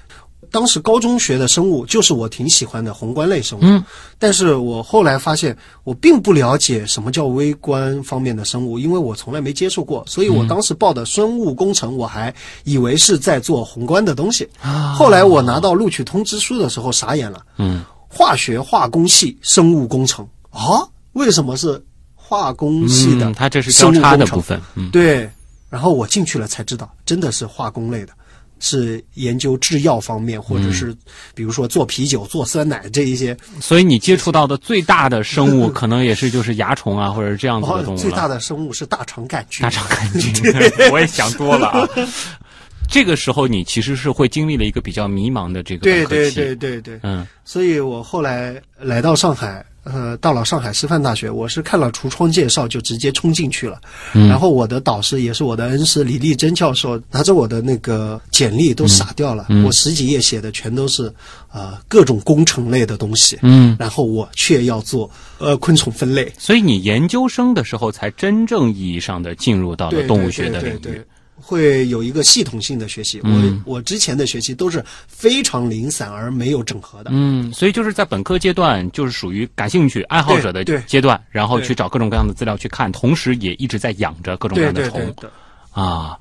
[0.56, 3.84] 当时高中学的生物就是我挺喜欢的宏观类生物，嗯，
[4.18, 14.48] 但是我后来发现我并不了解什么叫微观方面的生物，因为我从来没接触过，所以我当时报的生物工程，我还以为是在做宏观的东西。
[14.96, 20.26] 后来我拿到录取通知书的时候傻眼了，嗯，化学化工系生物工程。
[20.52, 20.88] 啊？
[21.12, 21.84] 为什么是
[22.16, 23.26] 化工系的？
[23.26, 24.62] 嗯，它这是交叉的部分。
[24.76, 25.30] 嗯，对，
[25.70, 28.14] 然后我进去了才知道，真的是化工类的，
[28.66, 30.92] 是研究制药方面，或者是
[31.36, 33.38] 比如说做啤酒、做酸奶这一些。
[33.62, 38.02] 所以你接触到的最大的生物， 可能也是就是蚜虫啊，或者是这样子的动物了。
[38.02, 39.62] 最大的生物是大肠杆菌。
[39.62, 40.34] 大肠杆菌，
[40.92, 41.88] 我也想多了啊。
[42.90, 53.80] 这个时候，你其实是会经历了一个比较迷茫的这个对对对对对，嗯所以我后来来到上海，呃，到了上海师范大学，我是看了橱窗介绍就直接冲进去了。
[54.14, 59.46] 嗯然后我的导师也是我的恩师李丽珍教授，拿着我的那个简历都傻掉了。
[59.50, 61.14] 嗯我十几页写的全都是
[61.54, 66.34] 呃各种工程类的东西，嗯，然后我却要做呃昆虫分类。
[66.38, 71.06] 所以你研究生的时候才真正意义上的进入到了动物学的领域对对对对。
[71.48, 73.62] 会有一个系统性的学习，嗯。
[73.66, 77.12] 我我之前的学习都是非常零散而没有整合的。
[77.14, 85.30] 嗯，所以就是在本科阶段，就是属于感兴趣、爱好者的阶段，然后去找各种各样的资料去看，同时也一直在养着各种各样的虫对对对，
[85.72, 86.18] 啊。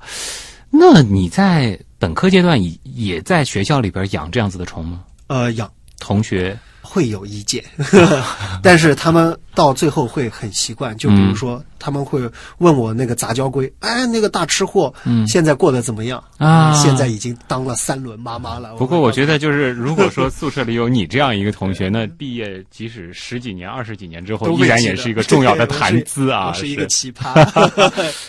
[0.69, 5.03] 那你在本科阶段也也在学校里边养这样子的虫吗？
[5.27, 5.71] 呃，养。
[5.97, 7.63] 同学，会有意见，
[8.61, 10.95] 但是他们到最后会很习惯。
[10.97, 12.21] 就比如说，他们会
[12.59, 16.23] 问我那个杂交龟，哎，那个大吃货，嗯现在过得怎么样？
[16.37, 18.75] 啊现在已经当了三轮妈妈了。
[18.75, 26.47] 不过我觉得，就是如果说 宿舍里有你这样一个同学， 那毕业即使十几年、二十几年之后，依然也是一个重要的谈资啊。
[26.49, 27.33] 我是一个奇葩。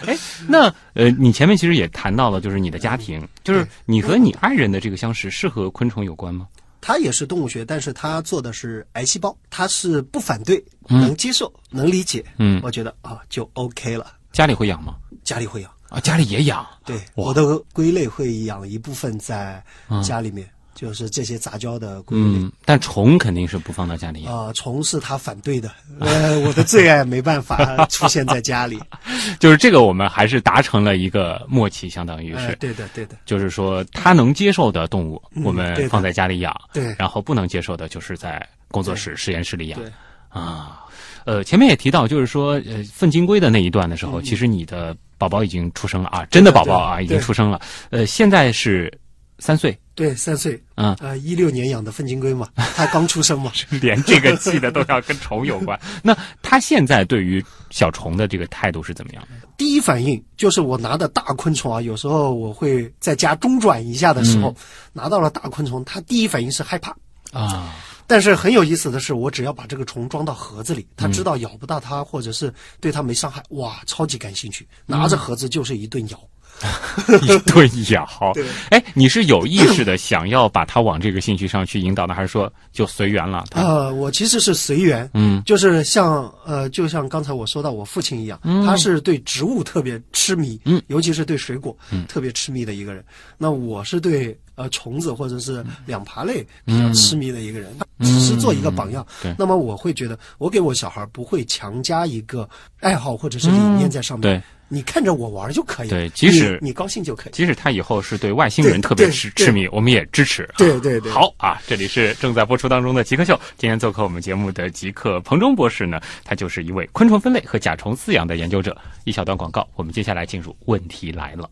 [0.06, 0.16] 哎，
[0.48, 6.46] 那呃，你前面其实也谈到了，就是你的家庭，就是你和你爱人的这个相识是和昆虫有关吗？
[6.86, 12.24] 他也是动物学，但是他做的是癌细胞，他是不反对，能接受，能理解。
[12.38, 14.12] 嗯我觉得啊就 OK 了。
[14.30, 14.94] 家里会养吗？
[15.24, 16.64] 家里会养，啊，家里也养。
[16.84, 19.60] 对，我的龟类会养一部分在
[20.00, 22.24] 家里面，就是这些杂交的龟类。
[22.24, 24.32] 嗯，但虫肯定是不放到家里养。
[24.32, 28.78] 啊、虫是他反对的，呃，我的最爱没办法出现在家里。
[29.40, 32.46] 就是这个，我们还是达成了一个默契，相当于是。
[32.46, 39.80] 哎，对的，对的，就是说，他能接受的动物，嗯我们放在家里养；对然后不能接受的，就是在工作室、实验室里养。
[39.80, 39.90] 对。
[40.28, 40.84] 啊，
[41.24, 47.58] 呃，前面也提到，就是说，呃，粪金龟的那一段的时嗯候，其实你的宝宝已经出生了啊，真的宝宝啊，已经出生了。
[47.88, 48.92] 呃，现在是
[49.38, 55.80] 三岁，对，三岁，啊呃，一六年养的粪金龟嘛，它刚出生嘛， 连这个记的都要跟虫有关。
[56.02, 59.48] 那他现在对于小虫的这个态度是怎么样的？
[59.56, 64.54] 第一反应就是我拿的大昆虫啊，有时候我会在家中转一下的时候，
[64.92, 66.94] 拿到了大昆虫，它第一反应是害怕。
[67.32, 67.74] 啊，
[68.06, 76.18] 但是很有意思的是，我只要把这个虫装到盒子里，它知道咬不到它，或者是对它没伤害，哇，超级感兴趣，拿着盒子就是一顿咬。
[76.18, 76.20] 一
[77.46, 78.06] 顿咬。
[78.34, 83.44] 对哎，你是有意识的想要把他往这个兴趣上去引导呢，还是说就随缘了？
[83.50, 91.76] 它呃，我其实是随缘，嗯，就是像呃，就像刚才我说到我父亲一样，他是对植物特别痴迷，嗯，尤其是对水果，
[92.08, 93.04] 特别痴迷的一个人。
[93.38, 99.06] 那我是对呃虫子或者是两爬类比较痴迷的一个人，只是做一个榜样。
[99.22, 102.48] 对那么我会觉得，我给我小孩不会强加一个
[102.80, 104.42] 爱好或者是理念在上面，对。
[104.68, 107.32] 你看着我玩就可以，对即使你你高兴就可以。
[107.32, 110.48] 即使他以后是对外星人特别痴痴迷，我们也支持。
[110.58, 113.38] 对对对好啊，这里是正在播出当中的极客秀。
[113.56, 118.76] 今天做客我们节目的极客彭中博士呢，他就是一位昆虫分类和甲虫饲养的研究者。
[119.04, 121.48] 一小段广告，我们接下来进入问题来了。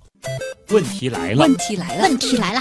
[0.70, 2.60] 问题来了，问题来了，问题来了，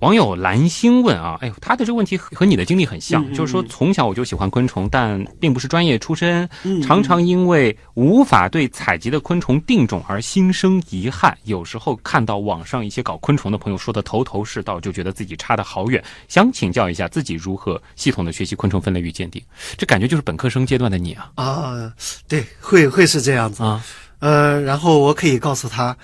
[0.00, 11.36] 网友蓝星问啊，哎呦，他的这个问题和和你的经历很像，就是说从小我就喜欢昆虫，但并不是专业出身，嗯常常因为无法对采集的昆虫定种而心生遗憾。
[11.44, 16.02] 有时候看到网上一些搞昆虫的朋友说的头头是道，就觉得自己差得好远。
[16.28, 19.42] 想请教一下自己如何系统的学习昆虫分类与鉴定？
[19.76, 21.92] 这感觉就是本科生阶段的你啊啊，
[22.28, 23.64] 对，会会是这样子。
[23.64, 23.84] 啊，
[24.20, 25.96] 呃，然后我可以告诉他，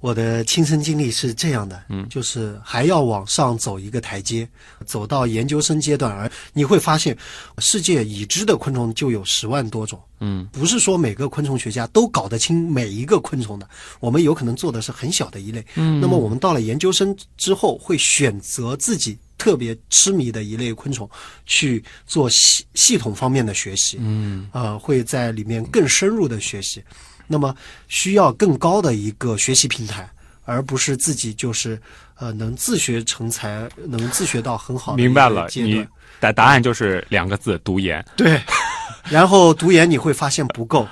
[0.00, 4.48] 我的亲身经历是这样的，嗯，就是还要往上走一个台阶，
[4.86, 7.16] 走到研究生阶段，而你会发现，
[7.58, 19.18] 世界已知的昆虫就有十万多种，嗯，不是说每个昆虫学家都搞得清每一个昆虫的，我们有可能做的是很小的一类，嗯，那么我们到了研究生之后，会选择自己。
[19.38, 21.08] 特别痴迷的一类昆虫，
[21.46, 26.82] 去做系系统方面的学习，嗯，呃，会在里面更深入的学习，
[27.28, 27.54] 那么
[27.86, 30.08] 需要更高的一个学习平台，
[30.44, 31.80] 而不是自己就是
[32.16, 35.88] 呃能自学成才，能自学到很好明白了，你阶段。
[36.20, 38.04] 答答案就是两个字：读研。
[38.16, 38.40] 对，
[39.08, 40.84] 然后读研你会发现不够，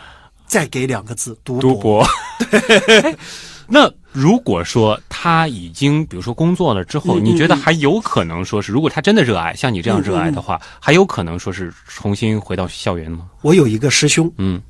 [0.47, 2.07] 再给两个字读读博。
[2.49, 3.17] 对，
[3.67, 13.29] 那如果说他已经比如说工作了之后，嗯你觉得还有可能说是，如果他真的热爱，像你这样热爱的话，还有可能说是重新回到校园吗？
[13.43, 14.63] 我有一个师兄，嗯，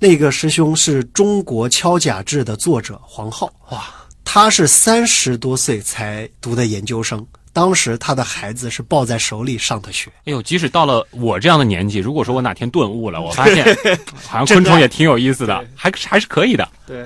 [0.00, 3.84] 那个师兄是中国敲甲志的作者黄浩，哇，
[4.24, 7.24] 他是三十多岁才读的研究生。
[7.52, 13.66] 当时他的孩子是抱在手里上的学，哎呦，即使到了我这样的年纪，如果说我哪天顿悟了，我发现
[14.26, 16.66] 好像昆虫也挺有意思的，还还是可以的。
[16.86, 17.04] 对，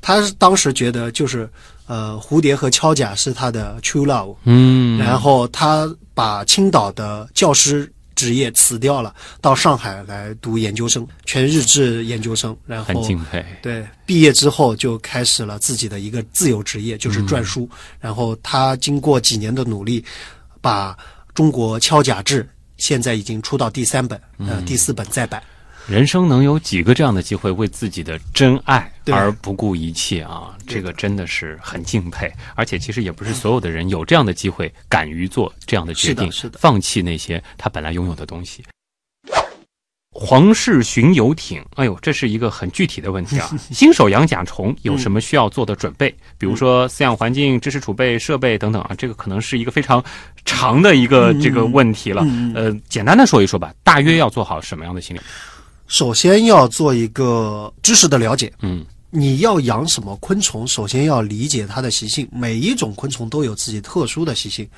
[0.00, 1.48] 他是当时觉得就是
[1.86, 13.44] 呃，蝴蝶和敲甲是他的 true love，嗯然后他把青岛的教师职业辞掉了，到上海来读研究生，全日制研究生，然后很敬佩。
[13.62, 17.68] 对，毕业之后就开始了自己的一个自由职业，就是篆书。
[18.00, 20.04] 然后他经过几年的努力，
[20.60, 20.96] 把
[21.34, 22.48] 中国敲甲制
[22.78, 25.40] 现在已经出到第三本，呃，第四本再版。
[25.88, 30.56] 人生能有几个这样的机会为自己的真爱而不顾一切啊？
[30.66, 32.32] 这个真的是很敬佩。
[32.56, 38.64] 而且其实也不是所有的人有这样的机会，敢于做这样的决定，是的是的放弃那些他本来拥有的东西。
[40.10, 43.48] 皇室巡游艇，哎呦，这是一个很具体的问题啊！
[43.70, 46.08] 新手养甲虫有什么需要做的准备？
[46.38, 50.02] 比如说饲养环境、知识储备、设备等等啊，这个可能是一个非常
[50.44, 52.26] 长的一个这个问题了。
[52.54, 55.20] 呃，简单的说一说吧，大约要做好什么样的心理？
[55.86, 62.28] 首先要做一个知识的了解，嗯，你要养什么昆虫，首先要理解它的习性。
[62.32, 64.68] 每一种昆虫都有自己特殊的习性，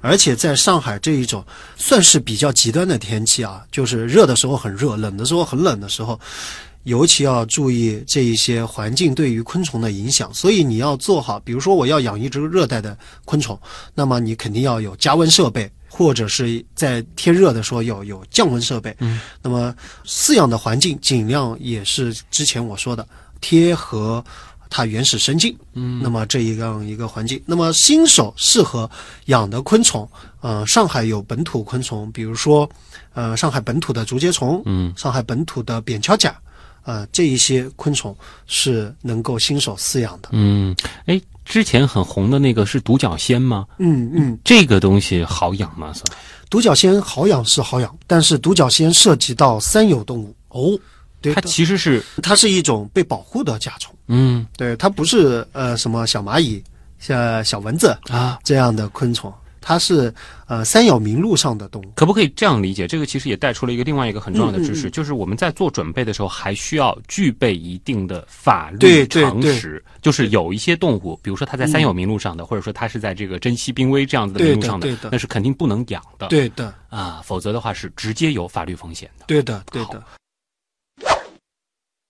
[0.00, 1.44] 而且在上海这一种
[1.76, 6.18] 算是比较极端的天气啊，就是热的时候很热，冷的时候很冷的时候，
[6.82, 10.32] 尤其要注意这一些环境对于昆虫的影响。
[10.34, 13.58] 所以你要做好，比如说我要养一只热带的昆虫，
[13.94, 18.94] 那么你肯定要有加温设备，或者是在天热的时候有有降温设备。
[19.00, 19.74] 嗯，那么
[20.06, 23.04] 饲养的环境尽量也是之前我说的
[23.40, 24.24] 贴合
[24.70, 25.56] 它原始生境。
[25.72, 28.88] 嗯那么这一样一个环境，那么新手适合
[29.24, 30.08] 养的昆虫，
[30.40, 32.68] 呃，上海有本土昆虫，比如说，
[33.12, 36.38] 呃，上海本土的竹节虫，嗯，上海本土的扁锹甲，
[36.84, 40.28] 呃，这一些昆虫是能够新手饲养的。
[40.30, 40.76] 嗯，
[41.06, 43.66] 哎，之前很红的那个是独角仙吗？
[43.78, 45.92] 嗯嗯，这个东西好养吗？
[45.94, 46.04] 算？
[46.50, 50.78] 独角仙好养是好养，但是独角仙涉及到三有动物哦，
[51.20, 54.46] 对它其实是它是一种被保护的甲虫，嗯。
[54.56, 56.62] 对，它不是呃什么小蚂蚁、
[56.98, 59.32] 像小蚊子啊，这样的昆虫，
[59.68, 60.10] 它是
[60.46, 61.92] 呃三咬名录上的动物。
[61.94, 62.86] 可不可以这样理解？
[62.86, 69.84] 这个其实也带出了一个另外一个很重要的知识，嗯嗯嗯就是我们在做准备的时候，还需要具备一定的法律常识。
[70.00, 76.28] 就是有一些动物，比如说它在三有名录上的，或者说它是在这个珍稀濒危这样子的名录上对的对的那是肯定不能养的。
[76.28, 79.26] 对的，啊，否则的话是直接有法律风险的。
[79.26, 80.02] 对的，对的。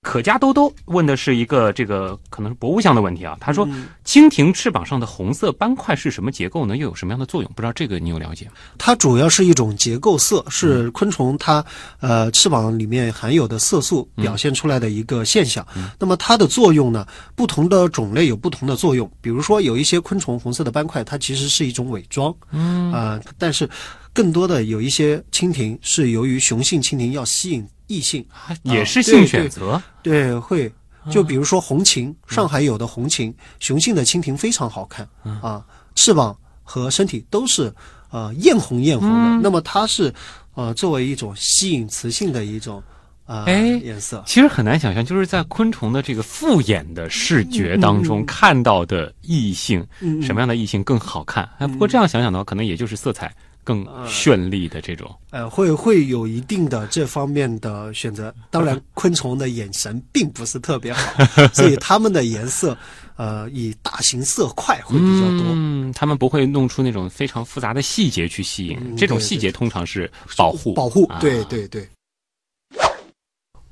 [0.08, 6.78] 可家兜兜问的是一个这个可能是博物项的问题啊，他说嗯蜻蜓翅膀上的红色斑块是什么结构呢？
[6.78, 7.52] 又有什么样的作用？
[7.54, 8.52] 不知道这个你有了解吗？
[8.78, 11.62] 它主要是一种结构色，是昆虫它
[12.00, 15.66] 呃翅膀里面含有的色素表现出来的一个现象。
[15.98, 19.10] 那么它的作用呢，不同的种类有不同的作用。
[19.20, 23.68] 比如说有一些昆虫红色的斑块，它其实是一种伪装，嗯啊、但是
[24.14, 28.24] 更多的有一些蜻蜓是由于雄性蜻蜓要吸引异性，
[28.62, 29.82] 也是性选择。
[30.02, 30.72] 对，会。
[31.10, 35.08] 就比如说红琴，上海有的红琴，雄性的蜻蜓非常好看
[35.40, 35.64] 啊，
[35.94, 37.72] 翅膀和身体都是
[38.10, 39.40] 呃艳红艳红的。
[39.42, 40.12] 那么它是
[40.54, 42.82] 呃作为一种吸引雌性的一种
[43.24, 44.22] 呃哎颜色。
[44.26, 49.86] 其实很难想象，就是在昆虫的这个复眼的视觉当中看到的异性，
[50.20, 51.48] 什么样的异性更好看？
[51.58, 53.34] 哎，不过这样想想的话，可能也就是色彩
[53.68, 55.14] 更绚丽的这种。
[55.30, 58.34] 呃，会会有一定的这方面的选择。
[58.50, 62.74] 当然，昆虫的眼神并不是特别好， 所以它们的颜色，
[63.16, 65.44] 呃，以大型色块会比较多。
[65.52, 71.86] 嗯，他们不会弄出那种非常复杂的细节去吸引，嗯这种细节通常是保护保护，啊对对对。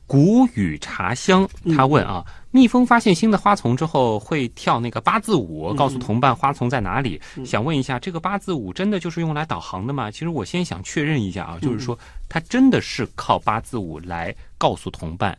[0.07, 7.21] 谷雨茶香，他问啊，蜜蜂发现新的花丛之后会跳那个八字舞，告诉同伴花丛在哪里。
[7.45, 10.11] 想问一下，这个八字舞真的就是用来导航的吗？
[10.11, 11.99] 其实我先想确认一下啊，就是说
[12.29, 15.37] 它真的是靠八字舞来告诉同伴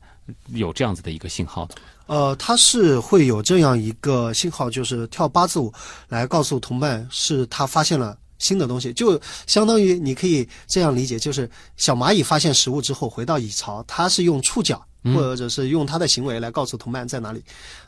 [0.48, 1.76] 有这样子的一个信号的。
[2.08, 5.74] 呃，它是会有这样一个信号，就是跳八字舞
[6.10, 14.84] 来告诉同伴是他发现了新的东西，就相当于你可以这样理解，就是小蚂蚁发现食物之后回到蚁巢，它是用触角
[15.14, 17.42] 或者是用它的行为来告诉同伴在哪里。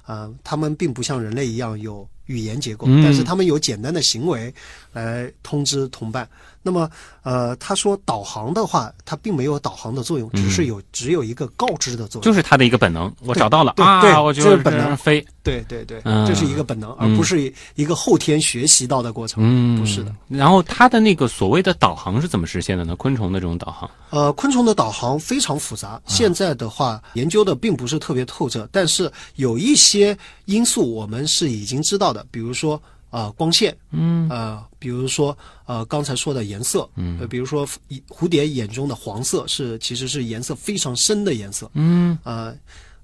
[0.03, 4.51] 啊、它们并不像人类一样有语言结构，嗯但是它们有简单的行为
[4.91, 6.27] 来通知同伴。
[6.69, 6.87] 那么，
[7.23, 12.23] 呃，他说导航的话，它并没有导航的作用，只是有只有一个告知的作用。
[12.23, 15.25] 就是它的一个本能，我找到了对对啊，我就是本能飞。
[15.41, 19.43] 对对对，嗯这是一个本能，而不是一个后天学习到的过程。
[19.43, 20.13] 嗯，不是的。
[20.27, 22.95] 然后它的那个所谓的导航是怎么实现的呢？
[22.97, 30.15] 昆虫的这种导航，呃，昆虫的导航非常复杂，现在的话研究的并不是特别透彻，但是有一些
[30.45, 37.67] 因素我们是已经知道的，比如说啊、呃光线，嗯呃，比如说呃刚才说的颜色，嗯，呃，比如说
[38.07, 42.55] 蝴蝶眼中的黄色是其实是颜色非常深的颜色，嗯呃，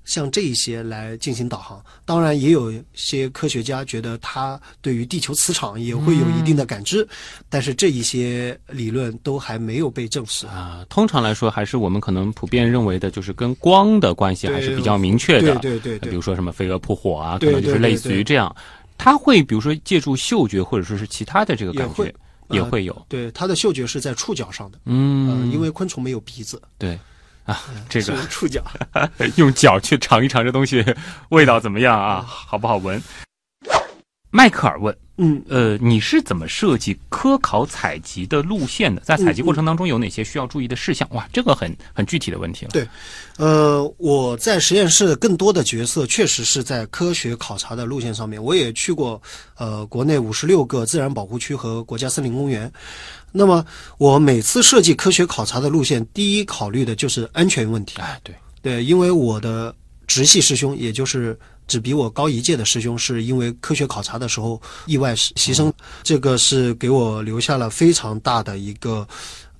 [0.04, 1.84] 像这一些来进行导航。
[2.06, 7.08] 当然，也有些科学家觉得它对于地球磁场也会有一定的感知，
[7.50, 10.46] 但是这一些理论都还没有被证实。
[10.46, 15.56] 啊，通常来说，还是我们可能普遍认为的，就是跟光的关系还是比较明确的。
[15.56, 18.56] 对对对对比如说什么飞蛾扑火啊，可能就是类似于对这样。
[18.98, 22.14] 它会比如说借助嗅觉或者说是其他的这个感觉
[22.50, 23.06] 也会，有。
[23.10, 27.00] 对，它的嗅觉是在触角上的，嗯，呃，因为昆虫没有鼻子，对
[27.44, 28.64] 啊，这个触角。
[29.38, 30.84] 用脚去尝一尝这东西
[31.30, 33.02] 味道怎么样啊，好不好闻？
[34.36, 39.02] 迈克尔问，嗯，呃，你是怎么设计科考采集的路线的？
[39.02, 41.08] 在采集过程当中有哪些需要注意的事项？
[41.14, 42.72] 哇，这个很很具体的问题了。
[42.74, 42.86] 对
[43.38, 48.44] 呃，我在实验室更多的角色确实是在科学考察的路线上面。
[48.44, 49.22] 我也去过
[49.56, 52.70] 呃国内五十六个自然保护区和国家森林公园。
[53.32, 53.66] 那么
[53.98, 58.02] 我每次设计科学考察的路线，第一考虑的就是安全问题。
[58.02, 59.74] 哎，对，对，因为我的
[60.06, 65.72] 直系师兄，也就是只比我高一届的师兄，是因为科学考察的时候意外牺牲，
[66.04, 69.08] 这个是给我留下了非常大的一个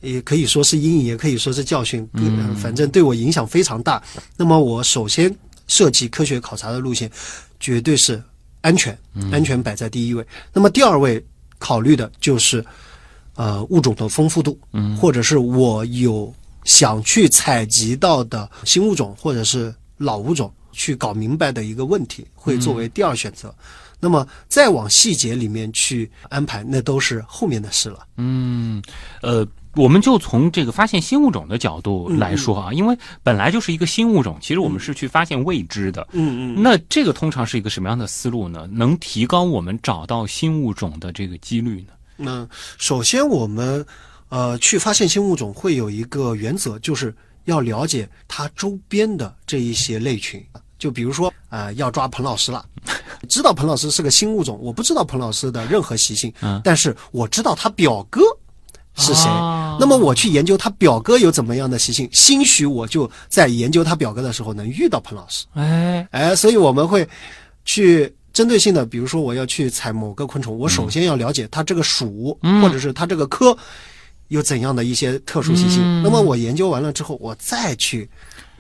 [0.02, 4.02] 也可以说是阴影，也可以说是教训，嗯、反正对我影响非常大。
[4.38, 5.36] 那么我首先
[5.68, 7.10] 设计科学考察的路线，
[7.60, 8.22] 绝对是
[8.62, 8.96] 安全，
[9.32, 10.26] 安全摆在第一位。
[10.54, 11.24] 那么第二位
[11.58, 12.64] 考虑的就是
[13.36, 16.32] 呃物种的丰富度，嗯，或者是我有
[16.66, 23.54] 想去采集到的新物种或者是老物种去搞明白的一个问题，会作为第二选择。
[24.00, 28.06] 那么再往细节里面去安排，那都是后面的事了。
[28.18, 28.84] 嗯，
[29.22, 36.06] 呃，我们就从这个发现新物种的角度来说啊，因为本来就是一个新物种，其实我们是去发现未知的。
[36.12, 36.62] 嗯嗯。
[36.62, 38.68] 那这个通常是一个什么样的思路呢？
[38.72, 41.94] 能提高我们找到新物种的这个几率呢？
[42.18, 42.48] 那
[42.78, 43.84] 首先我们
[44.30, 47.16] 呃去发现新物种会有一个原则，就是
[47.46, 50.46] 要了解它周边的这一些类群。
[50.86, 52.64] 就比如说，呃，要抓彭老师了，
[53.28, 58.22] 知道彭老师是个新物种，我不知道彭老师的任何习性，嗯但是我知道他表哥
[58.96, 67.10] 是谁，哦那么我去研究他表哥有怎么样的习性，兴许我就在研究他表哥的时候能遇到彭老师，哎，哎，所以我们会
[67.64, 73.58] 去针对性的，比如说我要去采某个昆虫，我首先要了解它这个属、嗯或者是它这个科
[74.28, 76.04] 有怎样的一些特殊习性，嗯。
[76.04, 78.08] 那么我研究完了之后，我再去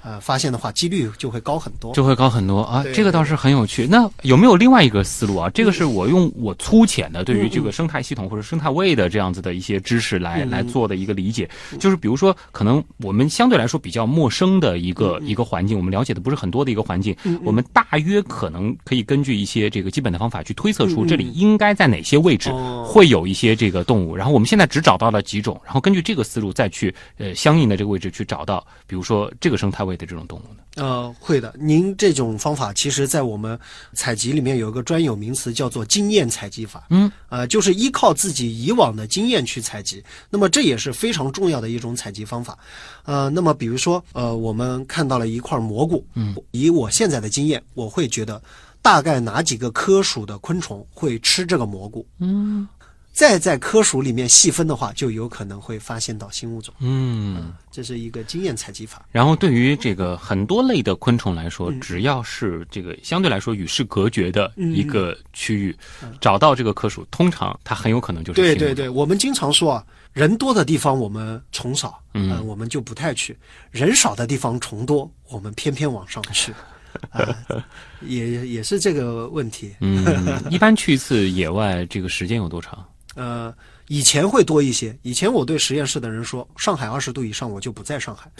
[0.06, 1.92] 呃发现的话，几率就会高很多。
[1.94, 2.62] 就会高很多。
[2.62, 3.88] 啊，这个倒是很有趣。
[3.88, 5.50] 那有没有另外一个思路啊？
[5.50, 11.50] 这个是我用我粗浅的对于这个生态系统或者生态位的这样子的一些知识来嗯来做的一个理解，
[11.80, 22.52] 就是比如说，可能我们相对来说比较陌生的一个嗯一个环境，我们了解的不是很多的一个环境，我们大约可能可以根据一些这个基本的方法去推测出这里应该在哪些位置
[22.86, 24.16] 会有一些这个动物。
[24.16, 30.64] 然后我们现在只找到了几种，然后根据这个思路再去呃相应的这个位置去找到，比如说这个生态位的这种动物呢？
[30.76, 31.54] 呃，会的。
[31.58, 33.58] 您这种方法，其实在我们
[33.94, 36.86] 采集里面有一个专有名词，叫做经验采集法。
[36.90, 40.04] 嗯，呃，就是依靠自己以往的经验去采集。
[40.30, 42.58] 那么这也是非常重要的一种采集方法。
[43.04, 48.42] 呃，那么比如说，呃，我们看到了一块蘑菇，嗯，以我现在的经验，我会觉得
[48.82, 52.06] 大概哪几个科属的昆虫会吃这个蘑菇。
[52.20, 52.68] 嗯
[53.16, 56.74] 再在科属里面细分的话，就有可能会发现到新物种。
[56.80, 57.54] 嗯。
[57.72, 59.06] 这是一个经验采集法。
[59.12, 65.76] 然后对于这个很多类的昆虫来说，只要是这个相对来说与世隔绝的一个区域，
[66.20, 73.34] 找到这个科属，通常它很有可能就是新物种对对对，我们经常说啊，人多的地方我们虫少，嗯呃我们就不太去；
[73.72, 76.54] 人少的地方虫多，我们偏偏往上去，
[77.12, 77.28] 啊、
[78.02, 79.74] 也也是这个问题。
[79.82, 82.86] 嗯，一般去一次野外，这个时间有多长？
[83.16, 83.54] 呃，
[83.88, 84.96] 以前会多一些。
[85.02, 88.32] 以前我对实验室的人说，上海二十度以上我就不在上海，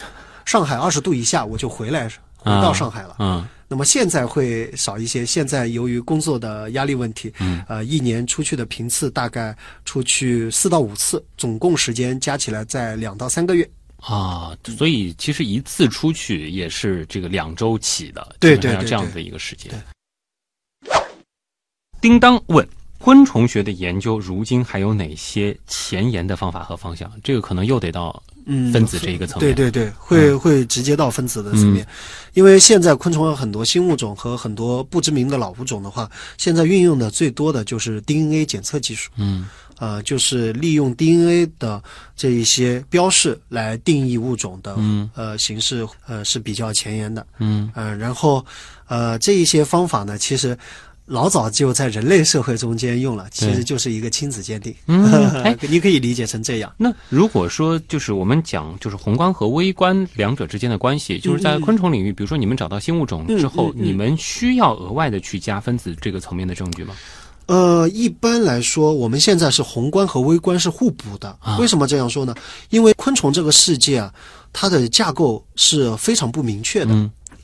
[0.44, 3.16] 上海二十度以下我就回来回到上海了。
[3.18, 5.26] 嗯那么现在会少一些。
[5.26, 9.52] 现在由于工作的压力问题，嗯，呃，一年出去的频次大概
[9.84, 13.68] 出去四到五次，总共时间加起来在两到三个月。
[13.96, 19.68] 啊，所以其实一次出去也是这个两周起的，对对对这样的一个时间
[20.84, 21.02] 对。
[22.00, 22.64] 叮当问。
[23.06, 27.08] 昆虫学的研究如今还有哪些前沿的方法和方向？
[27.22, 29.52] 这个可能又得到嗯，分子这一个层面。
[29.52, 31.86] 嗯对对对，会、会直接到分子的层面，
[32.34, 39.08] 因为现在昆虫有很多新物种和很多不知名的老物种的话，现在运用的最多的就是 DNA 检测技术。
[39.16, 39.46] 嗯
[39.78, 41.80] 呃，就是利用 DNA 的
[42.16, 47.24] 这一些标识来定义物种的、嗯呃形式，呃是比较前沿的。
[47.38, 48.44] 嗯呃，然后
[48.88, 50.58] 呃这一些方法呢，其实
[51.06, 54.74] 老早就在人类社会中间用了，其实就是一个亲子鉴定。
[54.86, 55.10] 嗯，
[55.42, 56.72] 哎，你可以理解成这样。
[56.76, 66.94] 那如果说就是我们讲就是宏观和微观两者之间的关系，就是在昆虫领域，比如说你们找到新物种之后，嗯嗯嗯你们需要额外的去加分子这个层面的证据吗？
[67.46, 71.28] 呃，一般来说，我们现在是宏观和微观是互补的。
[71.40, 72.34] 啊为什么这样说呢？
[72.70, 74.12] 因为昆虫这个世界啊，
[74.52, 76.92] 它的架构是非常不明确的。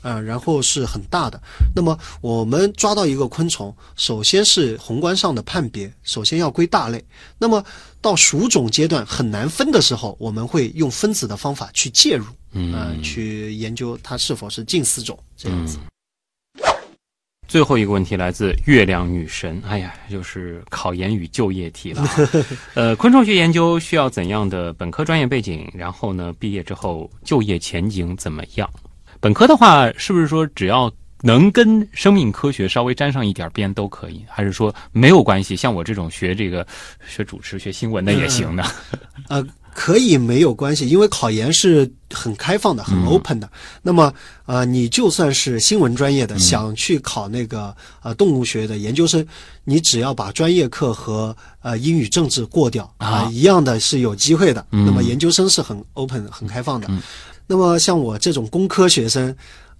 [0.03, 1.41] 嗯呃，然后是很大的。
[1.75, 7.03] 那么我们抓到一个昆虫，首先是宏观上的判别，首先要归大类。
[7.39, 7.63] 那么
[8.01, 15.79] 到属种阶段很难分的时候，我们会用分子的方法去介入，嗯呃，去研究它是否是近似种这样子。
[17.47, 22.15] 最后一个问题来自月亮女神，哎呀，就是考研与就业题了啊。
[22.73, 25.69] 呃，昆虫学研究需要怎样的本科专业背景？
[25.73, 28.67] 然后呢，毕业之后就业前景怎么样？
[29.23, 34.21] 本科的话，是不是说只要能跟生命科学稍微沾上一点边都可以？
[34.27, 35.55] 还是说没有关系？
[35.55, 36.67] 像我这种学这个
[37.07, 38.65] 学主持、学新闻的也行呢？
[39.29, 39.41] 呃，
[39.73, 43.49] 可以没有关系，因为考研是很开放的、很 open 的。
[43.81, 44.13] 那么，
[44.45, 49.25] 呃，你就算是新闻专业的，想去考那个呃动物学的研究生，
[49.63, 54.65] 你只要把专业课和呃英语、政治过掉啊、一样的是有机会的。
[54.69, 56.89] 那么研究生是很 open、很开放的。
[57.47, 59.35] 那么像我这种工科学生。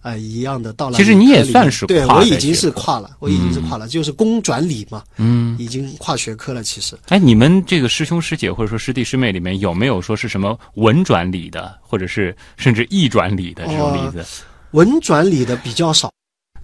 [0.05, 6.61] 呃，一样的，到了其实你也算是对我已经是跨了，我已经是跨了，就是工转理嘛，嗯，已经跨学科了。
[6.61, 14.25] 其实哎，你们这个师兄师姐或者说师弟师妹里面有没有说是什么文转理的，或者是甚至艺转理的这种例子？
[14.71, 16.11] 文转理的比较少。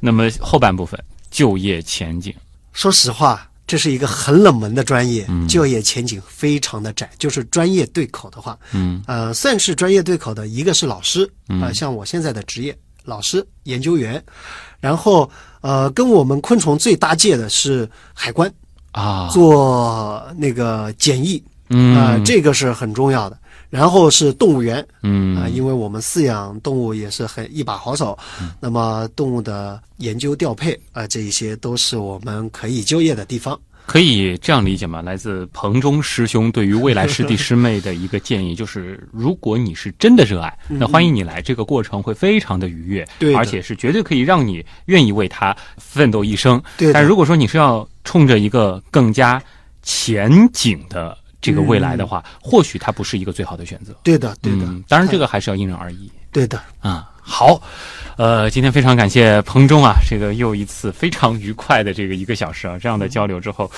[0.02, 2.36] 那么后半部分就业前景，
[2.74, 7.08] 说实话，这是一个很冷门的专业，就业前景非常的窄。
[7.20, 11.30] 就是专业对口的话，嗯呃，算是专业对口的，一个是老师，
[11.62, 14.20] 啊、像我现在的职业，老师、研究员，
[14.80, 15.30] 然后
[15.62, 18.52] 呃，跟我们昆虫最搭界的是海关，
[18.92, 21.40] 啊，做那个检疫，
[21.70, 23.38] 嗯啊、这个是很重要的。
[23.70, 25.38] 然后是动物园，嗯。
[25.38, 28.18] 啊、因为我们饲养动物也是很一把好手，
[28.60, 33.60] 那么动物的研究调配啊、这一些都是我们可以就业的地方。
[33.86, 35.02] 可以这样理解吗？
[35.02, 46.62] 来自彭中师兄对于未来师弟师妹的一个建议，就是如果你是真的热爱，那欢迎你来，这个过程会非常的愉悦，对而且是绝对可以让你愿意为他奋斗一生。
[46.78, 49.42] 对但如果说你是要冲着一个更加
[49.82, 53.94] 前景的这个未来的话，或许它不是一个最好的选择。
[54.04, 56.12] 对的，对的，嗯，当然这个还是要因人而异。
[56.32, 56.62] 对的。
[56.80, 57.62] 啊、好，
[58.18, 63.70] 呃，今天非常感谢彭中啊，这个又一次非常愉快的这个一个小时啊，这样的交流之后，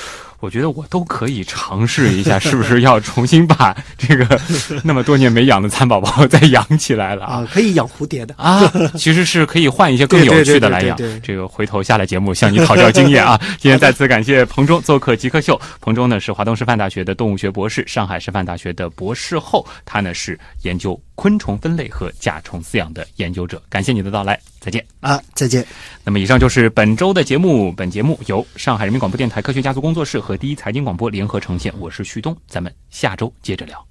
[0.41, 4.41] 我觉得我都可以尝试一下，是不是要重新把这个
[4.83, 7.47] 那么多年没养的蚕宝宝再养起来了啊啊，？
[7.53, 8.33] 可以养蝴蝶的。
[8.37, 10.97] 啊，其实是可以换一些更有趣的来养。
[11.21, 13.39] 这个回头下了节目向你讨教经验啊。
[13.59, 15.59] 今天再次感谢彭中做客极客秀。
[15.79, 23.61] 彭中呢是华东师范大学的动物学博士，上海师范大学的博士后，他呢是研究昆虫分类和甲虫饲养的研究者。
[23.69, 24.85] 感谢你的到来，再见。
[25.01, 25.65] 啊，再见。
[26.05, 33.90] 那么以上就是本周的节目，本节目由上海人民广播电台科学家族工作室和第一财经广播联合呈现，我是旭东，咱们下周接着聊。